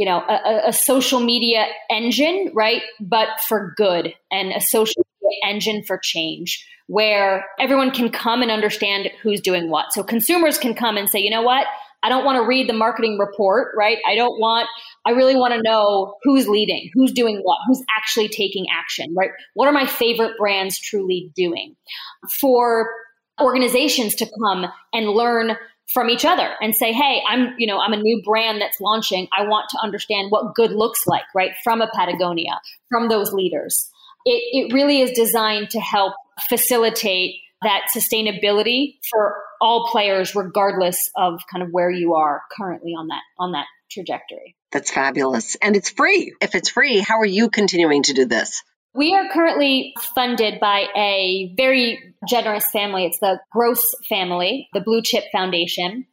you 0.00 0.06
know, 0.06 0.24
a, 0.30 0.68
a 0.68 0.72
social 0.72 1.20
media 1.20 1.66
engine, 1.90 2.50
right? 2.54 2.80
But 3.00 3.28
for 3.46 3.74
good 3.76 4.14
and 4.30 4.50
a 4.50 4.58
social 4.62 5.06
engine 5.46 5.82
for 5.86 5.98
change 6.02 6.66
where 6.86 7.44
everyone 7.58 7.90
can 7.90 8.08
come 8.08 8.40
and 8.40 8.50
understand 8.50 9.10
who's 9.22 9.42
doing 9.42 9.68
what. 9.68 9.92
So 9.92 10.02
consumers 10.02 10.56
can 10.56 10.72
come 10.72 10.96
and 10.96 11.06
say, 11.06 11.18
you 11.18 11.28
know 11.28 11.42
what? 11.42 11.66
I 12.02 12.08
don't 12.08 12.24
want 12.24 12.42
to 12.42 12.48
read 12.48 12.66
the 12.66 12.72
marketing 12.72 13.18
report, 13.18 13.74
right? 13.76 13.98
I 14.08 14.14
don't 14.14 14.40
want, 14.40 14.68
I 15.04 15.10
really 15.10 15.36
want 15.36 15.52
to 15.52 15.60
know 15.62 16.14
who's 16.22 16.48
leading, 16.48 16.90
who's 16.94 17.12
doing 17.12 17.40
what, 17.42 17.58
who's 17.66 17.84
actually 17.94 18.28
taking 18.28 18.64
action, 18.72 19.14
right? 19.14 19.32
What 19.52 19.68
are 19.68 19.72
my 19.72 19.84
favorite 19.84 20.38
brands 20.38 20.78
truly 20.78 21.30
doing? 21.36 21.76
For 22.40 22.88
organizations 23.38 24.14
to 24.14 24.26
come 24.42 24.64
and 24.94 25.10
learn 25.10 25.58
from 25.92 26.08
each 26.08 26.24
other 26.24 26.54
and 26.60 26.74
say, 26.74 26.92
hey, 26.92 27.20
I'm, 27.28 27.54
you 27.58 27.66
know, 27.66 27.78
I'm 27.78 27.92
a 27.92 27.96
new 27.96 28.22
brand 28.24 28.60
that's 28.60 28.80
launching. 28.80 29.28
I 29.36 29.42
want 29.42 29.68
to 29.70 29.78
understand 29.82 30.30
what 30.30 30.54
good 30.54 30.72
looks 30.72 31.06
like, 31.06 31.24
right? 31.34 31.52
From 31.64 31.80
a 31.80 31.90
Patagonia, 31.94 32.60
from 32.88 33.08
those 33.08 33.32
leaders. 33.32 33.90
It, 34.24 34.42
it 34.70 34.74
really 34.74 35.00
is 35.00 35.10
designed 35.12 35.70
to 35.70 35.80
help 35.80 36.14
facilitate 36.48 37.36
that 37.62 37.82
sustainability 37.94 38.98
for 39.10 39.36
all 39.60 39.88
players, 39.90 40.34
regardless 40.34 41.10
of 41.16 41.40
kind 41.50 41.62
of 41.62 41.70
where 41.70 41.90
you 41.90 42.14
are 42.14 42.42
currently 42.56 42.92
on 42.92 43.08
that 43.08 43.20
on 43.38 43.52
that 43.52 43.66
trajectory. 43.90 44.56
That's 44.72 44.90
fabulous. 44.90 45.56
And 45.56 45.76
it's 45.76 45.90
free. 45.90 46.34
If 46.40 46.54
it's 46.54 46.70
free, 46.70 47.00
how 47.00 47.18
are 47.20 47.26
you 47.26 47.50
continuing 47.50 48.04
to 48.04 48.14
do 48.14 48.24
this? 48.24 48.62
We 48.94 49.14
are 49.14 49.28
currently 49.32 49.94
funded 50.14 50.58
by 50.58 50.86
a 50.96 51.52
very 51.56 51.98
generous 52.28 52.64
family. 52.72 53.04
It's 53.06 53.20
the 53.20 53.38
Gross 53.52 53.82
family, 54.08 54.68
the 54.72 54.80
Blue 54.80 55.00
Chip 55.02 55.24
Foundation, 55.32 56.06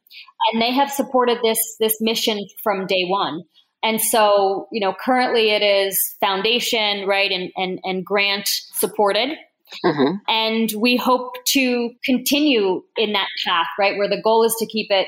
and 0.51 0.61
they 0.61 0.71
have 0.71 0.91
supported 0.91 1.39
this 1.43 1.59
this 1.79 1.97
mission 1.99 2.39
from 2.63 2.85
day 2.85 3.05
one. 3.05 3.43
And 3.83 4.01
so, 4.01 4.67
you 4.71 4.79
know, 4.79 4.93
currently 4.93 5.51
it 5.51 5.61
is 5.61 5.97
foundation, 6.19 7.07
right, 7.07 7.31
and 7.31 7.51
and, 7.55 7.79
and 7.83 8.05
grant 8.05 8.47
supported. 8.75 9.37
Mm-hmm. 9.83 10.13
And 10.27 10.71
we 10.77 10.95
hope 10.95 11.33
to 11.47 11.91
continue 12.05 12.83
in 12.95 13.13
that 13.13 13.27
path, 13.45 13.67
right, 13.77 13.97
where 13.97 14.07
the 14.07 14.21
goal 14.21 14.43
is 14.43 14.55
to 14.59 14.65
keep 14.65 14.87
it 14.91 15.07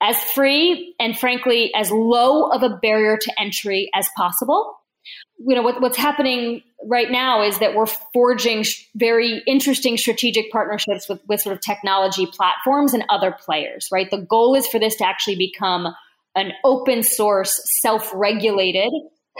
as 0.00 0.16
free 0.16 0.94
and 1.00 1.18
frankly 1.18 1.72
as 1.74 1.90
low 1.90 2.48
of 2.50 2.62
a 2.62 2.76
barrier 2.82 3.16
to 3.16 3.32
entry 3.40 3.90
as 3.94 4.06
possible. 4.16 4.76
You 5.38 5.54
know, 5.54 5.62
what, 5.62 5.80
what's 5.80 5.96
happening 5.96 6.62
right 6.84 7.10
now 7.10 7.42
is 7.42 7.58
that 7.58 7.74
we're 7.74 7.86
forging 7.86 8.64
very 8.94 9.42
interesting 9.46 9.96
strategic 9.96 10.50
partnerships 10.50 11.08
with, 11.08 11.20
with 11.28 11.40
sort 11.40 11.54
of 11.54 11.60
technology 11.60 12.26
platforms 12.26 12.94
and 12.94 13.04
other 13.08 13.36
players, 13.44 13.88
right? 13.92 14.10
The 14.10 14.18
goal 14.18 14.54
is 14.54 14.66
for 14.66 14.78
this 14.78 14.96
to 14.96 15.06
actually 15.06 15.36
become 15.36 15.88
an 16.34 16.52
open 16.64 17.02
source, 17.02 17.60
self 17.80 18.10
regulated 18.14 18.92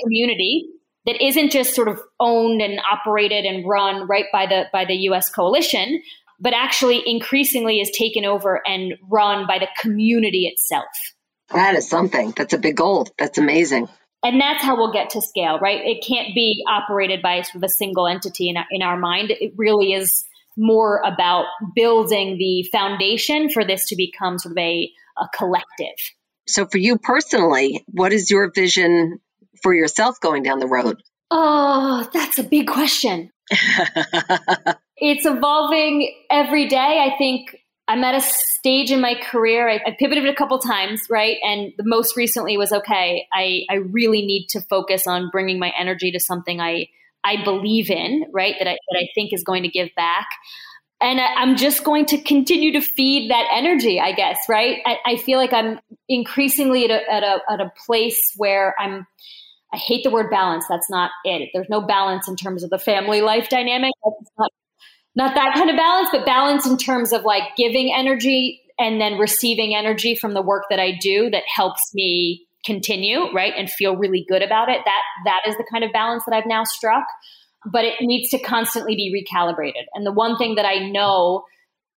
community 0.03 0.69
that 1.07 1.23
isn't 1.25 1.53
just 1.53 1.75
sort 1.75 1.89
of 1.89 2.01
owned 2.19 2.61
and 2.61 2.81
operated 2.91 3.45
and 3.45 3.67
run 3.67 4.07
right 4.07 4.27
by 4.33 4.47
the 4.47 4.65
by 4.73 4.85
the 4.85 4.95
US 5.11 5.31
coalition, 5.31 6.03
but 6.41 6.53
actually 6.53 7.03
increasingly 7.07 7.81
is 7.81 7.91
taken 7.91 8.25
over 8.25 8.61
and 8.67 8.95
run 9.09 9.47
by 9.47 9.59
the 9.59 9.69
community 9.81 10.47
itself. 10.47 10.87
That 11.51 11.77
is 11.77 11.89
something. 11.89 12.33
That's 12.33 12.53
a 12.53 12.59
big 12.59 12.77
goal. 12.77 13.07
That's 13.19 13.39
amazing. 13.39 13.89
And 14.27 14.41
that's 14.41 14.61
how 14.61 14.77
we'll 14.77 14.93
get 14.93 15.11
to 15.11 15.23
scale, 15.23 15.61
right? 15.61 15.81
It 15.85 16.05
can't 16.05 16.35
be 16.35 16.65
operated 16.69 17.23
by 17.23 17.43
sort 17.43 17.63
of 17.63 17.63
a 17.63 17.69
single 17.69 18.09
entity 18.09 18.49
in 18.49 18.57
our, 18.57 18.65
in 18.73 18.83
our 18.83 18.97
mind. 18.97 19.31
It 19.31 19.53
really 19.57 19.93
is 19.93 20.25
more 20.57 21.01
about 21.07 21.45
building 21.77 22.37
the 22.37 22.69
foundation 22.73 23.49
for 23.51 23.65
this 23.65 23.87
to 23.91 23.95
become 23.97 24.41
sort 24.41 24.51
of 24.51 24.59
a, 24.59 24.91
a 25.17 25.29
collective. 25.33 25.95
So, 26.49 26.67
for 26.67 26.79
you 26.79 26.99
personally, 26.99 27.85
what 27.87 28.13
is 28.13 28.29
your 28.29 28.51
vision 28.53 29.21
for 29.63 29.73
yourself 29.73 30.19
going 30.21 30.43
down 30.43 30.59
the 30.59 30.67
road? 30.67 31.01
Oh, 31.31 32.09
that's 32.13 32.41
a 32.41 32.43
big 32.43 32.67
question. 32.67 33.31
it's 34.97 35.25
evolving 35.25 36.13
every 36.33 36.69
day. 36.69 36.77
I 37.13 37.17
think 37.17 37.55
I'm 37.89 38.03
at 38.03 38.15
a 38.15 38.21
stage 38.21 38.91
in 38.91 39.01
my 39.01 39.15
career. 39.15 39.69
I, 39.69 39.81
I 39.87 39.97
pivoted 39.99 40.27
a 40.27 40.35
couple 40.35 40.59
times, 40.59 41.03
right? 41.09 41.37
And 41.43 41.73
the 41.79 41.85
most 41.85 42.17
recently 42.17 42.57
was 42.57 42.73
okay. 42.73 43.27
I, 43.33 43.63
I 43.71 43.75
really 43.75 44.23
need 44.23 44.49
to 44.51 44.61
focus 44.61 45.07
on 45.07 45.31
bringing 45.31 45.59
my 45.59 45.73
energy 45.79 46.11
to 46.13 46.21
something 46.21 46.61
I 46.61 46.89
I 47.25 47.43
believe 47.43 47.91
in, 47.91 48.25
right? 48.33 48.55
That 48.59 48.69
I 48.69 48.79
that 48.91 48.99
I 48.99 49.09
think 49.15 49.33
is 49.33 49.43
going 49.43 49.63
to 49.65 49.69
give 49.69 49.91
back. 49.97 50.27
And 51.01 51.21
I, 51.21 51.43
am 51.43 51.57
just 51.57 51.85
going 51.85 52.07
to 52.07 52.19
continue 52.19 52.73
to 52.73 52.81
feed 52.81 53.31
that 53.31 53.47
energy, 53.53 54.01
I 54.01 54.13
guess, 54.13 54.39
right? 54.49 54.79
I, 54.87 54.97
I 55.05 55.17
feel 55.17 55.39
like 55.39 55.53
I'm 55.53 55.79
increasingly 56.09 56.85
at 56.85 56.91
a, 56.91 57.13
at 57.13 57.23
a 57.23 57.39
at 57.51 57.61
a 57.61 57.73
place 57.85 58.33
where 58.37 58.75
I'm 58.79 59.07
I 59.73 59.77
hate 59.77 60.05
the 60.05 60.11
word 60.11 60.31
balance. 60.31 60.65
That's 60.69 60.89
not 60.89 61.11
it. 61.25 61.51
There's 61.53 61.69
no 61.69 61.81
balance 61.81 62.29
in 62.29 62.37
terms 62.37 62.63
of 62.65 62.71
the 62.71 62.79
family 62.79 63.21
life 63.21 63.49
dynamic. 63.49 63.93
Not, 64.39 64.51
not 65.17 65.35
that 65.35 65.55
kind 65.55 65.71
of 65.71 65.77
balance, 65.77 66.09
but 66.13 66.27
balance 66.27 66.67
in 66.67 66.77
terms 66.77 67.13
of 67.13 67.25
like 67.25 67.57
giving 67.57 67.93
energy 67.93 68.61
and 68.79 69.01
then 69.01 69.19
receiving 69.19 69.75
energy 69.75 70.15
from 70.15 70.35
the 70.35 70.43
work 70.43 70.65
that 70.69 70.79
I 70.79 70.93
do 71.01 71.31
that 71.31 71.45
helps 71.53 71.95
me 71.95 72.47
continue, 72.65 73.33
right? 73.33 73.55
And 73.57 73.71
feel 73.71 73.97
really 73.97 74.25
good 74.29 74.43
about 74.43 74.69
it. 74.69 74.81
That 74.85 75.03
that 75.25 75.41
is 75.49 75.57
the 75.57 75.67
kind 75.71 75.85
of 75.85 75.93
balance 75.93 76.25
that 76.27 76.35
I've 76.35 76.47
now 76.47 76.65
struck. 76.65 77.05
But 77.65 77.85
it 77.85 77.95
needs 78.01 78.29
to 78.31 78.39
constantly 78.39 78.95
be 78.95 79.11
recalibrated. 79.11 79.87
And 79.95 80.07
the 80.07 80.13
one 80.13 80.37
thing 80.37 80.55
that 80.57 80.67
I 80.67 80.89
know 80.89 81.45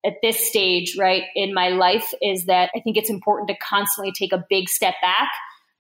at 0.06 0.14
this 0.24 0.48
stage, 0.48 0.96
right, 0.98 1.24
in 1.36 1.54
my 1.54 1.70
life 1.70 2.14
is 2.22 2.46
that 2.46 2.72
I 2.74 2.80
think 2.80 2.98
it's 2.98 3.10
important 3.10 3.50
to 3.50 3.56
constantly 3.58 4.12
take 4.12 4.32
a 4.32 4.44
big 4.50 4.70
step 4.70 4.96
back 5.02 5.30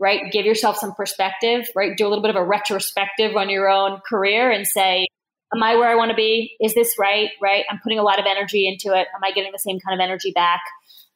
right? 0.01 0.31
Give 0.31 0.45
yourself 0.45 0.77
some 0.77 0.93
perspective, 0.95 1.67
right? 1.75 1.95
Do 1.95 2.07
a 2.07 2.09
little 2.09 2.21
bit 2.21 2.29
of 2.29 2.37
a 2.37 2.43
retrospective 2.43 3.35
on 3.35 3.49
your 3.49 3.69
own 3.69 3.99
career 4.07 4.49
and 4.49 4.65
say, 4.65 5.07
am 5.53 5.63
I 5.63 5.75
where 5.75 5.89
I 5.89 5.95
want 5.95 6.09
to 6.11 6.15
be? 6.15 6.55
Is 6.61 6.73
this 6.73 6.95
right? 6.99 7.29
Right? 7.41 7.65
I'm 7.69 7.79
putting 7.81 7.99
a 7.99 8.03
lot 8.03 8.19
of 8.19 8.25
energy 8.27 8.67
into 8.67 8.97
it. 8.97 9.07
Am 9.15 9.23
I 9.23 9.31
getting 9.31 9.51
the 9.51 9.59
same 9.59 9.79
kind 9.79 9.99
of 9.99 10.03
energy 10.03 10.31
back? 10.31 10.61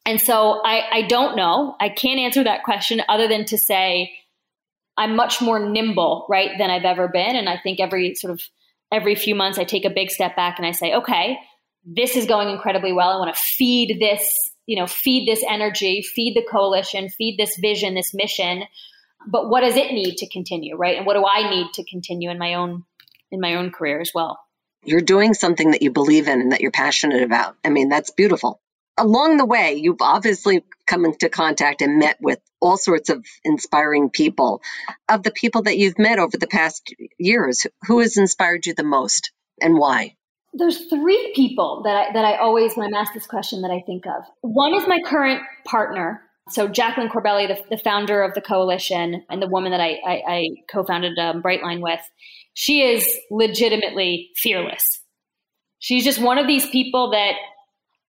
And 0.06 0.20
so 0.20 0.60
I, 0.64 0.82
I 0.90 1.02
don't 1.02 1.36
know. 1.36 1.76
I 1.80 1.88
can't 1.88 2.20
answer 2.20 2.44
that 2.44 2.62
question 2.62 3.00
other 3.08 3.26
than 3.26 3.46
to 3.46 3.58
say 3.58 4.12
I'm 4.96 5.16
much 5.16 5.40
more 5.40 5.58
nimble, 5.58 6.26
right, 6.28 6.50
than 6.58 6.70
I've 6.70 6.84
ever 6.84 7.08
been. 7.08 7.36
And 7.36 7.48
I 7.48 7.58
think 7.62 7.80
every 7.80 8.14
sort 8.14 8.32
of 8.32 8.40
every 8.92 9.14
few 9.14 9.34
months 9.34 9.58
I 9.58 9.64
take 9.64 9.84
a 9.84 9.90
big 9.90 10.10
step 10.10 10.36
back 10.36 10.58
and 10.58 10.66
I 10.66 10.72
say, 10.72 10.94
okay, 10.94 11.38
this 11.84 12.16
is 12.16 12.26
going 12.26 12.48
incredibly 12.48 12.92
well. 12.92 13.10
I 13.10 13.16
want 13.16 13.34
to 13.34 13.40
feed 13.40 13.98
this 13.98 14.28
you 14.66 14.76
know, 14.76 14.86
feed 14.86 15.28
this 15.28 15.44
energy, 15.48 16.02
feed 16.02 16.34
the 16.34 16.46
coalition, 16.50 17.08
feed 17.10 17.36
this 17.38 17.56
vision, 17.60 17.94
this 17.94 18.14
mission. 18.14 18.64
But 19.26 19.48
what 19.48 19.60
does 19.60 19.76
it 19.76 19.92
need 19.92 20.16
to 20.18 20.28
continue, 20.28 20.76
right? 20.76 20.96
And 20.96 21.06
what 21.06 21.14
do 21.14 21.24
I 21.26 21.48
need 21.50 21.72
to 21.74 21.84
continue 21.84 22.30
in 22.30 22.38
my 22.38 22.54
own 22.54 22.84
in 23.34 23.40
my 23.40 23.56
own 23.56 23.70
career 23.70 24.00
as 24.00 24.12
well? 24.14 24.38
You're 24.84 25.00
doing 25.00 25.34
something 25.34 25.72
that 25.72 25.82
you 25.82 25.90
believe 25.90 26.28
in 26.28 26.40
and 26.40 26.52
that 26.52 26.60
you're 26.60 26.70
passionate 26.70 27.22
about. 27.22 27.56
I 27.64 27.70
mean, 27.70 27.88
that's 27.88 28.10
beautiful. 28.10 28.60
Along 28.96 29.36
the 29.36 29.46
way, 29.46 29.74
you've 29.74 30.00
obviously 30.00 30.64
come 30.86 31.04
into 31.04 31.28
contact 31.28 31.82
and 31.82 31.98
met 31.98 32.18
with 32.20 32.38
all 32.60 32.76
sorts 32.76 33.10
of 33.10 33.24
inspiring 33.44 34.10
people. 34.10 34.62
Of 35.08 35.22
the 35.22 35.32
people 35.32 35.62
that 35.62 35.78
you've 35.78 35.98
met 35.98 36.18
over 36.18 36.36
the 36.36 36.46
past 36.46 36.94
years, 37.18 37.66
who 37.86 38.00
has 38.00 38.16
inspired 38.16 38.66
you 38.66 38.74
the 38.74 38.84
most 38.84 39.32
and 39.60 39.76
why? 39.76 40.16
there's 40.54 40.86
three 40.86 41.32
people 41.34 41.82
that 41.84 41.96
I, 41.96 42.12
that 42.12 42.24
I 42.24 42.36
always 42.36 42.74
when 42.74 42.86
I'm 42.86 42.94
asked 42.94 43.14
this 43.14 43.26
question 43.26 43.62
that 43.62 43.70
I 43.70 43.82
think 43.84 44.06
of. 44.06 44.22
One 44.40 44.74
is 44.74 44.86
my 44.86 45.00
current 45.04 45.42
partner, 45.64 46.22
So 46.50 46.68
Jacqueline 46.68 47.08
Corbelli, 47.08 47.48
the, 47.48 47.76
the 47.76 47.82
founder 47.82 48.22
of 48.22 48.34
the 48.34 48.40
coalition 48.40 49.24
and 49.28 49.42
the 49.42 49.48
woman 49.48 49.72
that 49.72 49.80
I, 49.80 49.98
I, 50.06 50.22
I 50.28 50.46
co-founded 50.70 51.18
um, 51.18 51.42
Brightline 51.42 51.80
with, 51.80 52.00
she 52.54 52.82
is 52.82 53.06
legitimately 53.30 54.30
fearless. 54.36 54.82
She's 55.80 56.04
just 56.04 56.20
one 56.20 56.38
of 56.38 56.46
these 56.46 56.68
people 56.70 57.10
that 57.10 57.34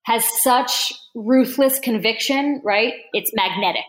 has 0.05 0.25
such 0.43 0.93
ruthless 1.15 1.81
conviction, 1.81 2.61
right? 2.63 2.93
It's 3.13 3.33
magnetic. 3.35 3.85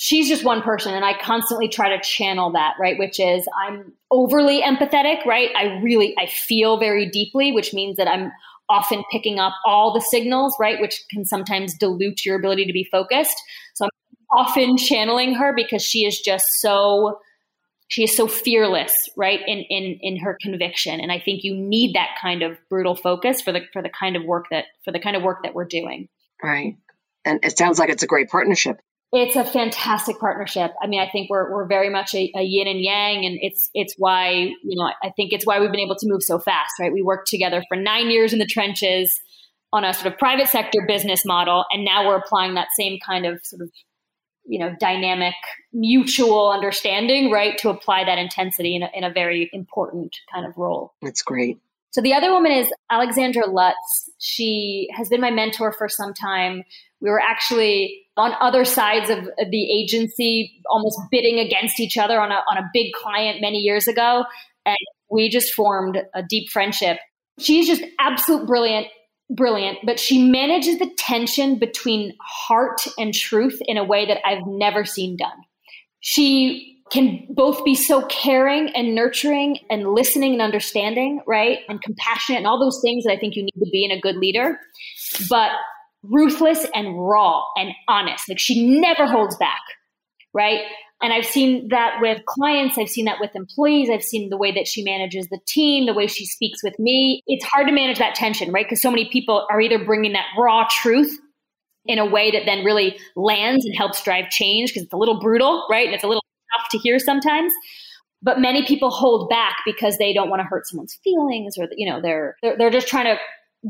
She's 0.00 0.28
just 0.28 0.44
one 0.44 0.62
person, 0.62 0.94
and 0.94 1.04
I 1.04 1.18
constantly 1.20 1.68
try 1.68 1.88
to 1.88 2.00
channel 2.02 2.52
that, 2.52 2.74
right? 2.80 2.96
Which 2.98 3.18
is 3.18 3.46
I'm 3.66 3.92
overly 4.12 4.62
empathetic, 4.62 5.26
right? 5.26 5.50
I 5.56 5.80
really 5.82 6.14
I 6.16 6.26
feel 6.26 6.78
very 6.78 7.10
deeply, 7.10 7.50
which 7.50 7.74
means 7.74 7.96
that 7.96 8.06
I'm 8.06 8.30
often 8.68 9.02
picking 9.10 9.40
up 9.40 9.54
all 9.66 9.92
the 9.92 10.00
signals, 10.00 10.54
right? 10.60 10.80
Which 10.80 11.02
can 11.10 11.24
sometimes 11.24 11.76
dilute 11.76 12.24
your 12.24 12.36
ability 12.36 12.64
to 12.66 12.72
be 12.72 12.84
focused. 12.84 13.36
So 13.74 13.86
I'm 13.86 13.90
often 14.38 14.76
channeling 14.76 15.34
her 15.34 15.52
because 15.52 15.82
she 15.82 16.04
is 16.04 16.20
just 16.20 16.46
so 16.60 17.18
she 17.88 18.04
is 18.04 18.14
so 18.14 18.28
fearless, 18.28 19.08
right? 19.16 19.40
In 19.46 19.58
in 19.70 19.98
in 20.00 20.18
her 20.18 20.38
conviction. 20.40 21.00
And 21.00 21.10
I 21.10 21.18
think 21.18 21.42
you 21.42 21.56
need 21.56 21.94
that 21.94 22.10
kind 22.20 22.42
of 22.42 22.58
brutal 22.68 22.94
focus 22.94 23.40
for 23.40 23.50
the 23.50 23.62
for 23.72 23.82
the 23.82 23.88
kind 23.88 24.14
of 24.14 24.24
work 24.24 24.46
that 24.50 24.66
for 24.84 24.92
the 24.92 25.00
kind 25.00 25.16
of 25.16 25.22
work 25.22 25.42
that 25.42 25.54
we're 25.54 25.64
doing. 25.64 26.08
Right. 26.42 26.76
And 27.24 27.44
it 27.44 27.58
sounds 27.58 27.78
like 27.78 27.88
it's 27.88 28.02
a 28.02 28.06
great 28.06 28.28
partnership. 28.28 28.80
It's 29.10 29.36
a 29.36 29.44
fantastic 29.44 30.18
partnership. 30.18 30.72
I 30.82 30.86
mean, 30.86 31.00
I 31.00 31.08
think 31.08 31.30
we're 31.30 31.50
we're 31.50 31.66
very 31.66 31.88
much 31.88 32.14
a, 32.14 32.30
a, 32.36 32.42
yin 32.42 32.68
and 32.68 32.80
yang, 32.80 33.24
and 33.24 33.38
it's 33.40 33.70
it's 33.72 33.94
why 33.96 34.30
you 34.32 34.76
know 34.76 34.90
I 35.02 35.10
think 35.16 35.32
it's 35.32 35.46
why 35.46 35.58
we've 35.60 35.70
been 35.70 35.80
able 35.80 35.96
to 35.96 36.06
move 36.08 36.22
so 36.22 36.38
fast. 36.38 36.72
Right, 36.78 36.92
we 36.92 37.00
worked 37.02 37.28
together 37.28 37.64
for 37.68 37.76
nine 37.76 38.10
years 38.10 38.34
in 38.34 38.38
the 38.38 38.46
trenches 38.46 39.18
on 39.72 39.84
a 39.84 39.94
sort 39.94 40.12
of 40.12 40.18
private 40.18 40.48
sector 40.48 40.84
business 40.86 41.24
model, 41.24 41.64
and 41.72 41.86
now 41.86 42.06
we're 42.06 42.18
applying 42.18 42.54
that 42.54 42.68
same 42.78 42.98
kind 43.04 43.24
of 43.24 43.40
sort 43.44 43.62
of 43.62 43.70
you 44.48 44.58
know 44.58 44.74
dynamic 44.80 45.34
mutual 45.72 46.50
understanding, 46.50 47.30
right, 47.30 47.56
to 47.58 47.68
apply 47.68 48.04
that 48.04 48.18
intensity 48.18 48.74
in 48.74 48.82
a, 48.82 48.90
in 48.94 49.04
a 49.04 49.12
very 49.12 49.48
important 49.52 50.16
kind 50.32 50.46
of 50.46 50.56
role. 50.56 50.94
That's 51.02 51.22
great. 51.22 51.58
So 51.90 52.02
the 52.02 52.14
other 52.14 52.30
woman 52.30 52.52
is 52.52 52.70
Alexandra 52.90 53.48
Lutz. 53.48 54.10
She 54.18 54.88
has 54.94 55.08
been 55.08 55.20
my 55.20 55.30
mentor 55.30 55.72
for 55.72 55.88
some 55.88 56.12
time. 56.12 56.64
We 57.00 57.10
were 57.10 57.20
actually 57.20 58.06
on 58.16 58.34
other 58.40 58.64
sides 58.64 59.08
of 59.10 59.28
the 59.50 59.72
agency, 59.72 60.60
almost 60.68 60.98
bidding 61.10 61.38
against 61.38 61.80
each 61.80 61.96
other 61.96 62.20
on 62.20 62.32
a, 62.32 62.42
on 62.50 62.58
a 62.58 62.68
big 62.72 62.92
client 62.92 63.40
many 63.40 63.58
years 63.58 63.88
ago. 63.88 64.24
And 64.66 64.76
we 65.10 65.30
just 65.30 65.54
formed 65.54 65.98
a 66.14 66.22
deep 66.22 66.50
friendship. 66.50 66.98
She's 67.38 67.66
just 67.66 67.82
absolute 67.98 68.46
brilliant, 68.46 68.88
brilliant, 69.30 69.78
but 69.84 69.98
she 69.98 70.22
manages 70.30 70.78
the 70.78 70.90
tension 70.96 71.58
between 71.58 72.14
heart 72.20 72.82
and 72.96 73.14
truth 73.14 73.58
in 73.66 73.76
a 73.76 73.84
way 73.84 74.06
that 74.06 74.26
I've 74.26 74.46
never 74.46 74.84
seen 74.84 75.16
done. 75.16 75.36
She 76.00 76.76
can 76.90 77.26
both 77.30 77.64
be 77.64 77.74
so 77.74 78.02
caring 78.06 78.70
and 78.74 78.94
nurturing 78.94 79.58
and 79.70 79.92
listening 79.92 80.32
and 80.32 80.42
understanding, 80.42 81.20
right? 81.26 81.58
And 81.68 81.82
compassionate 81.82 82.38
and 82.38 82.46
all 82.46 82.58
those 82.58 82.80
things 82.80 83.04
that 83.04 83.12
I 83.12 83.18
think 83.18 83.36
you 83.36 83.42
need 83.42 83.64
to 83.64 83.70
be 83.70 83.84
in 83.84 83.90
a 83.90 84.00
good 84.00 84.16
leader, 84.16 84.58
but 85.28 85.50
ruthless 86.02 86.66
and 86.74 86.98
raw 86.98 87.44
and 87.56 87.70
honest. 87.88 88.28
Like 88.28 88.38
she 88.38 88.80
never 88.80 89.06
holds 89.06 89.36
back, 89.36 89.60
right? 90.32 90.60
And 91.00 91.12
I've 91.12 91.24
seen 91.24 91.68
that 91.68 91.98
with 92.00 92.24
clients, 92.26 92.76
I've 92.76 92.88
seen 92.88 93.04
that 93.04 93.18
with 93.20 93.30
employees, 93.36 93.88
I've 93.88 94.02
seen 94.02 94.30
the 94.30 94.36
way 94.36 94.50
that 94.52 94.66
she 94.66 94.82
manages 94.82 95.28
the 95.28 95.38
team, 95.46 95.86
the 95.86 95.94
way 95.94 96.08
she 96.08 96.26
speaks 96.26 96.62
with 96.62 96.76
me. 96.78 97.22
It's 97.26 97.44
hard 97.44 97.68
to 97.68 97.72
manage 97.72 97.98
that 97.98 98.16
tension, 98.16 98.50
right? 98.50 98.66
Because 98.66 98.82
so 98.82 98.90
many 98.90 99.08
people 99.08 99.46
are 99.48 99.60
either 99.60 99.84
bringing 99.84 100.12
that 100.14 100.26
raw 100.36 100.66
truth 100.68 101.16
in 101.86 101.98
a 101.98 102.06
way 102.06 102.32
that 102.32 102.42
then 102.46 102.64
really 102.64 102.98
lands 103.14 103.64
and 103.64 103.76
helps 103.76 104.02
drive 104.02 104.28
change 104.30 104.70
because 104.70 104.82
it's 104.82 104.92
a 104.92 104.96
little 104.96 105.20
brutal, 105.20 105.66
right? 105.70 105.86
And 105.86 105.94
it's 105.94 106.04
a 106.04 106.08
little 106.08 106.24
tough 106.56 106.68
to 106.70 106.78
hear 106.78 106.98
sometimes 106.98 107.52
but 108.22 108.40
many 108.40 108.64
people 108.64 108.90
hold 108.90 109.28
back 109.28 109.56
because 109.64 109.96
they 109.98 110.12
don't 110.12 110.30
want 110.30 110.40
to 110.40 110.44
hurt 110.44 110.66
someone's 110.66 110.98
feelings 111.04 111.56
or 111.58 111.68
you 111.76 111.88
know 111.88 112.00
they're 112.00 112.36
they're, 112.42 112.56
they're 112.56 112.70
just 112.70 112.88
trying 112.88 113.04
to 113.04 113.16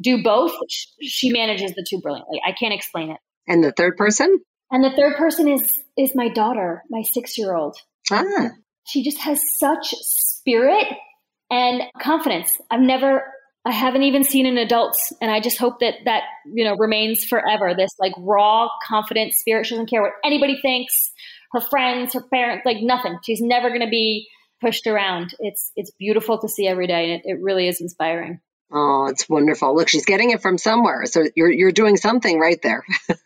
do 0.00 0.22
both 0.22 0.52
she 1.00 1.30
manages 1.30 1.72
the 1.74 1.84
two 1.88 2.00
brilliantly 2.00 2.40
i 2.46 2.52
can't 2.52 2.74
explain 2.74 3.10
it 3.10 3.18
and 3.46 3.62
the 3.62 3.72
third 3.72 3.96
person 3.96 4.38
and 4.70 4.84
the 4.84 4.94
third 4.96 5.16
person 5.16 5.48
is 5.48 5.78
is 5.96 6.12
my 6.14 6.28
daughter 6.28 6.82
my 6.90 7.02
six 7.02 7.36
year 7.38 7.54
old 7.54 7.76
ah. 8.10 8.48
she 8.86 9.02
just 9.02 9.18
has 9.18 9.40
such 9.58 9.94
spirit 10.00 10.86
and 11.50 11.82
confidence 12.00 12.58
i've 12.70 12.80
never 12.80 13.22
i 13.64 13.72
haven't 13.72 14.02
even 14.02 14.24
seen 14.24 14.46
in 14.46 14.58
adults 14.58 15.12
and 15.20 15.30
i 15.30 15.40
just 15.40 15.58
hope 15.58 15.80
that 15.80 15.94
that 16.04 16.22
you 16.46 16.64
know 16.64 16.76
remains 16.76 17.24
forever 17.24 17.74
this 17.76 17.90
like 17.98 18.12
raw 18.18 18.68
confident 18.86 19.32
spirit 19.34 19.66
she 19.66 19.74
doesn't 19.74 19.90
care 19.90 20.02
what 20.02 20.12
anybody 20.24 20.58
thinks 20.60 21.12
her 21.52 21.60
friends, 21.60 22.14
her 22.14 22.22
parents, 22.22 22.64
like 22.66 22.78
nothing. 22.80 23.18
She's 23.24 23.40
never 23.40 23.68
going 23.68 23.80
to 23.80 23.88
be 23.88 24.28
pushed 24.60 24.86
around. 24.86 25.34
It's 25.38 25.72
it's 25.76 25.90
beautiful 25.98 26.38
to 26.40 26.48
see 26.48 26.66
every 26.66 26.86
day, 26.86 27.12
and 27.12 27.12
it, 27.12 27.22
it 27.24 27.38
really 27.40 27.68
is 27.68 27.80
inspiring. 27.80 28.40
Oh, 28.70 29.06
it's 29.06 29.28
wonderful. 29.28 29.74
Look, 29.74 29.88
she's 29.88 30.04
getting 30.04 30.30
it 30.30 30.42
from 30.42 30.58
somewhere. 30.58 31.06
So 31.06 31.24
you're 31.34 31.50
you're 31.50 31.72
doing 31.72 31.96
something 31.96 32.38
right 32.38 32.60
there. 32.62 32.84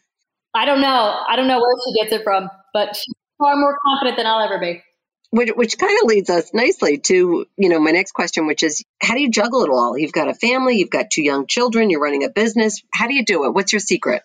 I 0.55 0.65
don't 0.65 0.81
know. 0.81 1.25
I 1.29 1.37
don't 1.37 1.49
know 1.49 1.59
where 1.61 1.75
she 1.87 2.03
gets 2.03 2.13
it 2.13 2.25
from, 2.25 2.49
but 2.73 2.97
she's 2.97 3.15
far 3.39 3.57
more 3.57 3.77
confident 3.85 4.17
than 4.17 4.27
I'll 4.27 4.45
ever 4.45 4.59
be. 4.59 4.83
Which, 5.31 5.51
which 5.57 5.79
kind 5.79 5.97
of 6.03 6.09
leads 6.09 6.29
us 6.29 6.53
nicely 6.53 6.99
to 6.99 7.47
you 7.57 7.69
know 7.69 7.81
my 7.81 7.91
next 7.91 8.13
question, 8.13 8.47
which 8.47 8.63
is 8.63 8.85
how 9.01 9.15
do 9.15 9.21
you 9.21 9.31
juggle 9.31 9.65
it 9.65 9.71
all? 9.71 9.97
You've 9.97 10.13
got 10.13 10.29
a 10.29 10.35
family, 10.35 10.77
you've 10.77 10.91
got 10.91 11.11
two 11.11 11.23
young 11.23 11.47
children, 11.47 11.89
you're 11.89 12.03
running 12.03 12.25
a 12.25 12.29
business. 12.29 12.83
How 12.93 13.07
do 13.07 13.15
you 13.15 13.25
do 13.25 13.45
it? 13.45 13.55
What's 13.55 13.73
your 13.73 13.81
secret? 13.81 14.23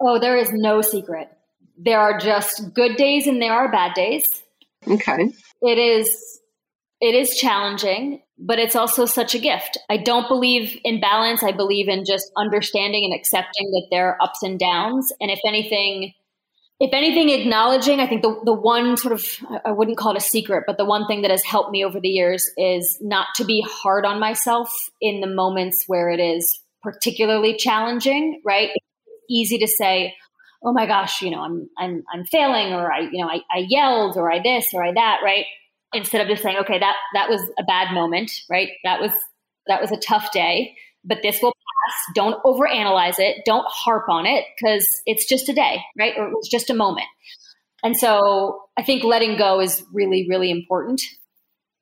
Oh, 0.00 0.20
there 0.20 0.36
is 0.36 0.50
no 0.52 0.80
secret 0.80 1.28
there 1.76 1.98
are 1.98 2.18
just 2.18 2.72
good 2.72 2.96
days 2.96 3.26
and 3.26 3.40
there 3.40 3.52
are 3.52 3.70
bad 3.70 3.94
days. 3.94 4.24
Okay. 4.86 5.32
It 5.62 5.78
is 5.78 6.40
it 7.00 7.14
is 7.14 7.36
challenging, 7.36 8.22
but 8.38 8.58
it's 8.58 8.76
also 8.76 9.04
such 9.04 9.34
a 9.34 9.38
gift. 9.38 9.78
I 9.90 9.96
don't 9.96 10.28
believe 10.28 10.78
in 10.84 11.00
balance. 11.00 11.42
I 11.42 11.52
believe 11.52 11.88
in 11.88 12.04
just 12.04 12.30
understanding 12.36 13.04
and 13.04 13.14
accepting 13.14 13.70
that 13.72 13.88
there 13.90 14.08
are 14.08 14.22
ups 14.22 14.42
and 14.42 14.58
downs. 14.58 15.12
And 15.20 15.30
if 15.30 15.40
anything, 15.46 16.12
if 16.80 16.92
anything, 16.92 17.30
acknowledging, 17.30 18.00
I 18.00 18.06
think 18.06 18.22
the, 18.22 18.40
the 18.44 18.54
one 18.54 18.96
sort 18.96 19.12
of, 19.12 19.24
I 19.64 19.70
wouldn't 19.70 19.96
call 19.96 20.12
it 20.12 20.18
a 20.18 20.20
secret, 20.20 20.64
but 20.66 20.78
the 20.78 20.84
one 20.84 21.06
thing 21.06 21.22
that 21.22 21.30
has 21.30 21.44
helped 21.44 21.70
me 21.70 21.84
over 21.84 22.00
the 22.00 22.08
years 22.08 22.50
is 22.56 22.98
not 23.00 23.28
to 23.36 23.44
be 23.44 23.64
hard 23.66 24.04
on 24.04 24.18
myself 24.18 24.70
in 25.00 25.20
the 25.20 25.26
moments 25.28 25.84
where 25.86 26.10
it 26.10 26.20
is 26.20 26.60
particularly 26.82 27.56
challenging, 27.56 28.40
right? 28.44 28.70
It's 28.74 29.24
easy 29.30 29.58
to 29.58 29.68
say, 29.68 30.14
oh 30.64 30.72
my 30.72 30.86
gosh, 30.86 31.22
you 31.22 31.30
know, 31.30 31.40
I'm 31.40 31.68
I'm 31.78 32.02
I'm 32.12 32.24
failing, 32.24 32.72
or 32.72 32.92
I 32.92 33.00
you 33.00 33.22
know 33.22 33.28
I, 33.28 33.40
I 33.50 33.66
yelled, 33.68 34.16
or 34.16 34.32
I 34.32 34.40
this, 34.42 34.66
or 34.72 34.82
I 34.82 34.92
that, 34.92 35.20
right? 35.22 35.44
Instead 35.94 36.20
of 36.20 36.28
just 36.28 36.42
saying, 36.42 36.56
okay, 36.58 36.78
that 36.78 36.96
that 37.14 37.28
was 37.28 37.40
a 37.58 37.64
bad 37.64 37.92
moment, 37.92 38.30
right? 38.50 38.70
That 38.84 39.00
was 39.00 39.12
that 39.66 39.80
was 39.80 39.92
a 39.92 39.96
tough 39.96 40.32
day, 40.32 40.76
but 41.04 41.18
this 41.22 41.40
will 41.42 41.52
pass. 41.52 41.94
Don't 42.14 42.42
overanalyze 42.44 43.18
it. 43.18 43.38
Don't 43.46 43.66
harp 43.68 44.08
on 44.08 44.26
it 44.26 44.44
because 44.56 44.86
it's 45.06 45.26
just 45.28 45.48
a 45.48 45.54
day, 45.54 45.80
right? 45.98 46.14
Or 46.16 46.26
it 46.28 46.32
was 46.32 46.48
just 46.50 46.70
a 46.70 46.74
moment. 46.74 47.06
And 47.82 47.96
so 47.96 48.62
I 48.76 48.82
think 48.82 49.04
letting 49.04 49.36
go 49.36 49.60
is 49.60 49.84
really, 49.92 50.26
really 50.28 50.50
important. 50.50 51.00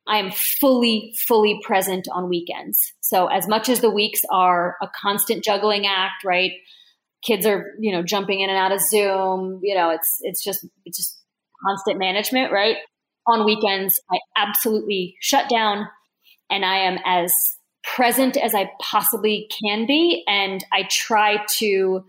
I 0.07 0.19
am 0.19 0.33
fully, 0.33 1.15
fully 1.17 1.61
present 1.63 2.09
on 2.13 2.29
weekends. 2.29 2.93
So 3.01 3.29
as 3.29 3.47
much 3.47 3.69
as 3.69 3.81
the 3.81 3.91
weeks 3.91 4.21
are 4.31 4.77
a 4.83 4.89
constant 5.01 5.45
juggling 5.45 5.87
act, 5.87 6.25
right? 6.25 6.53
kids 7.23 7.47
are 7.47 7.73
you 7.79 7.93
know 7.93 8.03
jumping 8.03 8.41
in 8.41 8.51
and 8.51 8.59
out 8.59 8.73
of 8.73 8.81
zoom 8.81 9.61
you 9.63 9.75
know 9.75 9.91
it's 9.91 10.19
it's 10.23 10.43
just 10.43 10.67
it's 10.85 10.99
just 10.99 11.21
constant 11.65 11.99
management 11.99 12.53
right 12.53 12.77
on 13.27 13.45
weekends 13.45 13.95
i 14.11 14.19
absolutely 14.37 15.17
shut 15.21 15.49
down 15.49 15.87
and 16.51 16.65
i 16.65 16.77
am 16.77 16.99
as 17.05 17.33
present 17.83 18.37
as 18.37 18.55
i 18.55 18.71
possibly 18.81 19.49
can 19.63 19.87
be. 19.87 20.25
And 20.29 20.65
i 20.73 20.85
try 20.91 21.45
to 21.59 22.05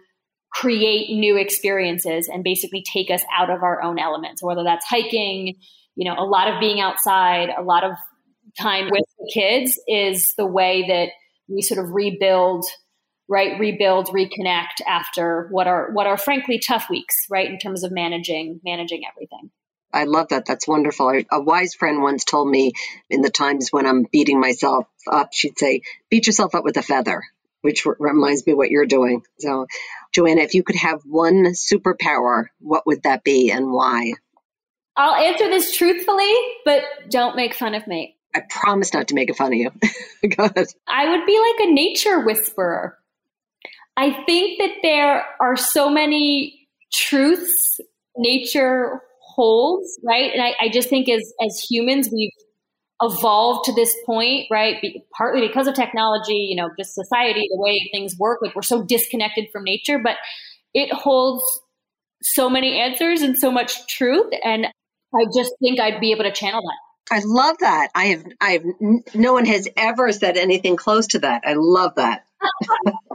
create 0.51 1.09
new 1.09 1.35
experiences 1.35 2.29
and 2.31 2.43
basically 2.43 2.83
take 2.83 3.09
us 3.09 3.23
out 3.35 3.49
of 3.49 3.63
our 3.63 3.81
own 3.81 3.97
elements. 3.97 4.43
Whether 4.43 4.63
that's 4.63 4.85
hiking 4.85 5.55
you 5.95 6.09
know 6.09 6.15
a 6.17 6.25
lot 6.25 6.47
of 6.47 6.59
being 6.59 6.79
outside 6.79 7.49
a 7.57 7.61
lot 7.61 7.83
of 7.83 7.93
time 8.59 8.85
with 8.91 9.03
the 9.19 9.31
kids 9.33 9.79
is 9.87 10.33
the 10.37 10.45
way 10.45 10.85
that 10.87 11.09
we 11.47 11.61
sort 11.61 11.83
of 11.83 11.91
rebuild 11.91 12.65
right? 13.29 13.57
Rebuild 13.57 14.07
reconnect 14.07 14.81
after 14.87 15.47
what 15.49 15.65
are 15.65 15.91
what 15.93 16.07
are 16.07 16.17
frankly 16.17 16.59
tough 16.59 16.89
weeks 16.89 17.15
right? 17.29 17.49
In 17.49 17.57
terms 17.57 17.83
of 17.83 17.91
managing 17.91 18.59
managing 18.63 19.03
everything 19.09 19.49
I 19.93 20.05
love 20.05 20.29
that. 20.29 20.45
That's 20.45 20.67
wonderful. 20.67 21.21
A 21.31 21.41
wise 21.41 21.75
friend 21.75 22.01
once 22.01 22.25
told 22.25 22.49
me 22.49 22.73
in 23.09 23.21
the 23.21 23.29
times 23.29 23.69
when 23.69 23.85
I'm 23.85 24.03
beating 24.11 24.39
myself 24.39 24.87
up, 25.09 25.29
she'd 25.33 25.57
say, 25.57 25.81
beat 26.09 26.27
yourself 26.27 26.55
up 26.55 26.63
with 26.63 26.77
a 26.77 26.81
feather, 26.81 27.23
which 27.61 27.85
reminds 27.85 28.45
me 28.45 28.53
what 28.53 28.71
you're 28.71 28.85
doing. 28.85 29.21
So, 29.39 29.67
Joanna, 30.13 30.41
if 30.41 30.53
you 30.53 30.63
could 30.63 30.75
have 30.77 31.01
one 31.05 31.45
superpower, 31.53 32.45
what 32.59 32.87
would 32.87 33.03
that 33.03 33.23
be 33.23 33.51
and 33.51 33.71
why? 33.71 34.13
I'll 34.95 35.15
answer 35.15 35.49
this 35.49 35.75
truthfully, 35.75 36.33
but 36.65 36.83
don't 37.09 37.35
make 37.35 37.53
fun 37.53 37.75
of 37.75 37.85
me. 37.87 38.17
I 38.35 38.41
promise 38.49 38.93
not 38.93 39.09
to 39.09 39.15
make 39.15 39.35
fun 39.35 39.53
of 39.53 39.59
you. 39.59 39.71
Go 40.27 40.45
ahead. 40.45 40.67
I 40.87 41.09
would 41.09 41.25
be 41.25 41.39
like 41.39 41.67
a 41.67 41.71
nature 41.71 42.19
whisperer. 42.19 42.97
I 43.95 44.23
think 44.25 44.59
that 44.59 44.77
there 44.81 45.23
are 45.39 45.55
so 45.55 45.89
many 45.89 46.67
truths 46.91 47.79
nature 48.17 49.01
holds, 49.35 49.99
right? 50.03 50.31
And 50.33 50.41
I, 50.41 50.53
I 50.59 50.69
just 50.69 50.89
think 50.89 51.09
as 51.09 51.21
as 51.41 51.65
humans, 51.69 52.09
we've 52.11 52.31
evolved 53.01 53.65
to 53.65 53.73
this 53.73 53.93
point, 54.05 54.47
right? 54.51 54.81
Be, 54.81 55.03
partly 55.17 55.47
because 55.47 55.67
of 55.67 55.75
technology, 55.75 56.47
you 56.49 56.55
know, 56.55 56.69
just 56.77 56.93
society, 56.93 57.47
the 57.49 57.57
way 57.59 57.89
things 57.91 58.15
work, 58.17 58.39
like 58.41 58.55
we're 58.55 58.61
so 58.61 58.83
disconnected 58.83 59.47
from 59.51 59.63
nature, 59.63 59.99
but 59.99 60.15
it 60.73 60.91
holds 60.93 61.43
so 62.21 62.49
many 62.49 62.79
answers 62.79 63.21
and 63.21 63.37
so 63.37 63.51
much 63.51 63.85
truth. 63.87 64.31
And 64.43 64.65
I 64.65 65.25
just 65.35 65.53
think 65.61 65.79
I'd 65.79 65.99
be 65.99 66.11
able 66.11 66.23
to 66.23 66.31
channel 66.31 66.61
that. 66.61 67.15
I 67.15 67.21
love 67.25 67.57
that. 67.59 67.89
I 67.93 68.05
have, 68.05 68.25
I 68.39 68.49
have, 68.51 68.63
no 69.13 69.33
one 69.33 69.45
has 69.45 69.67
ever 69.75 70.11
said 70.11 70.37
anything 70.37 70.77
close 70.77 71.07
to 71.07 71.19
that. 71.19 71.43
I 71.45 71.55
love 71.57 71.95
that. 71.95 72.25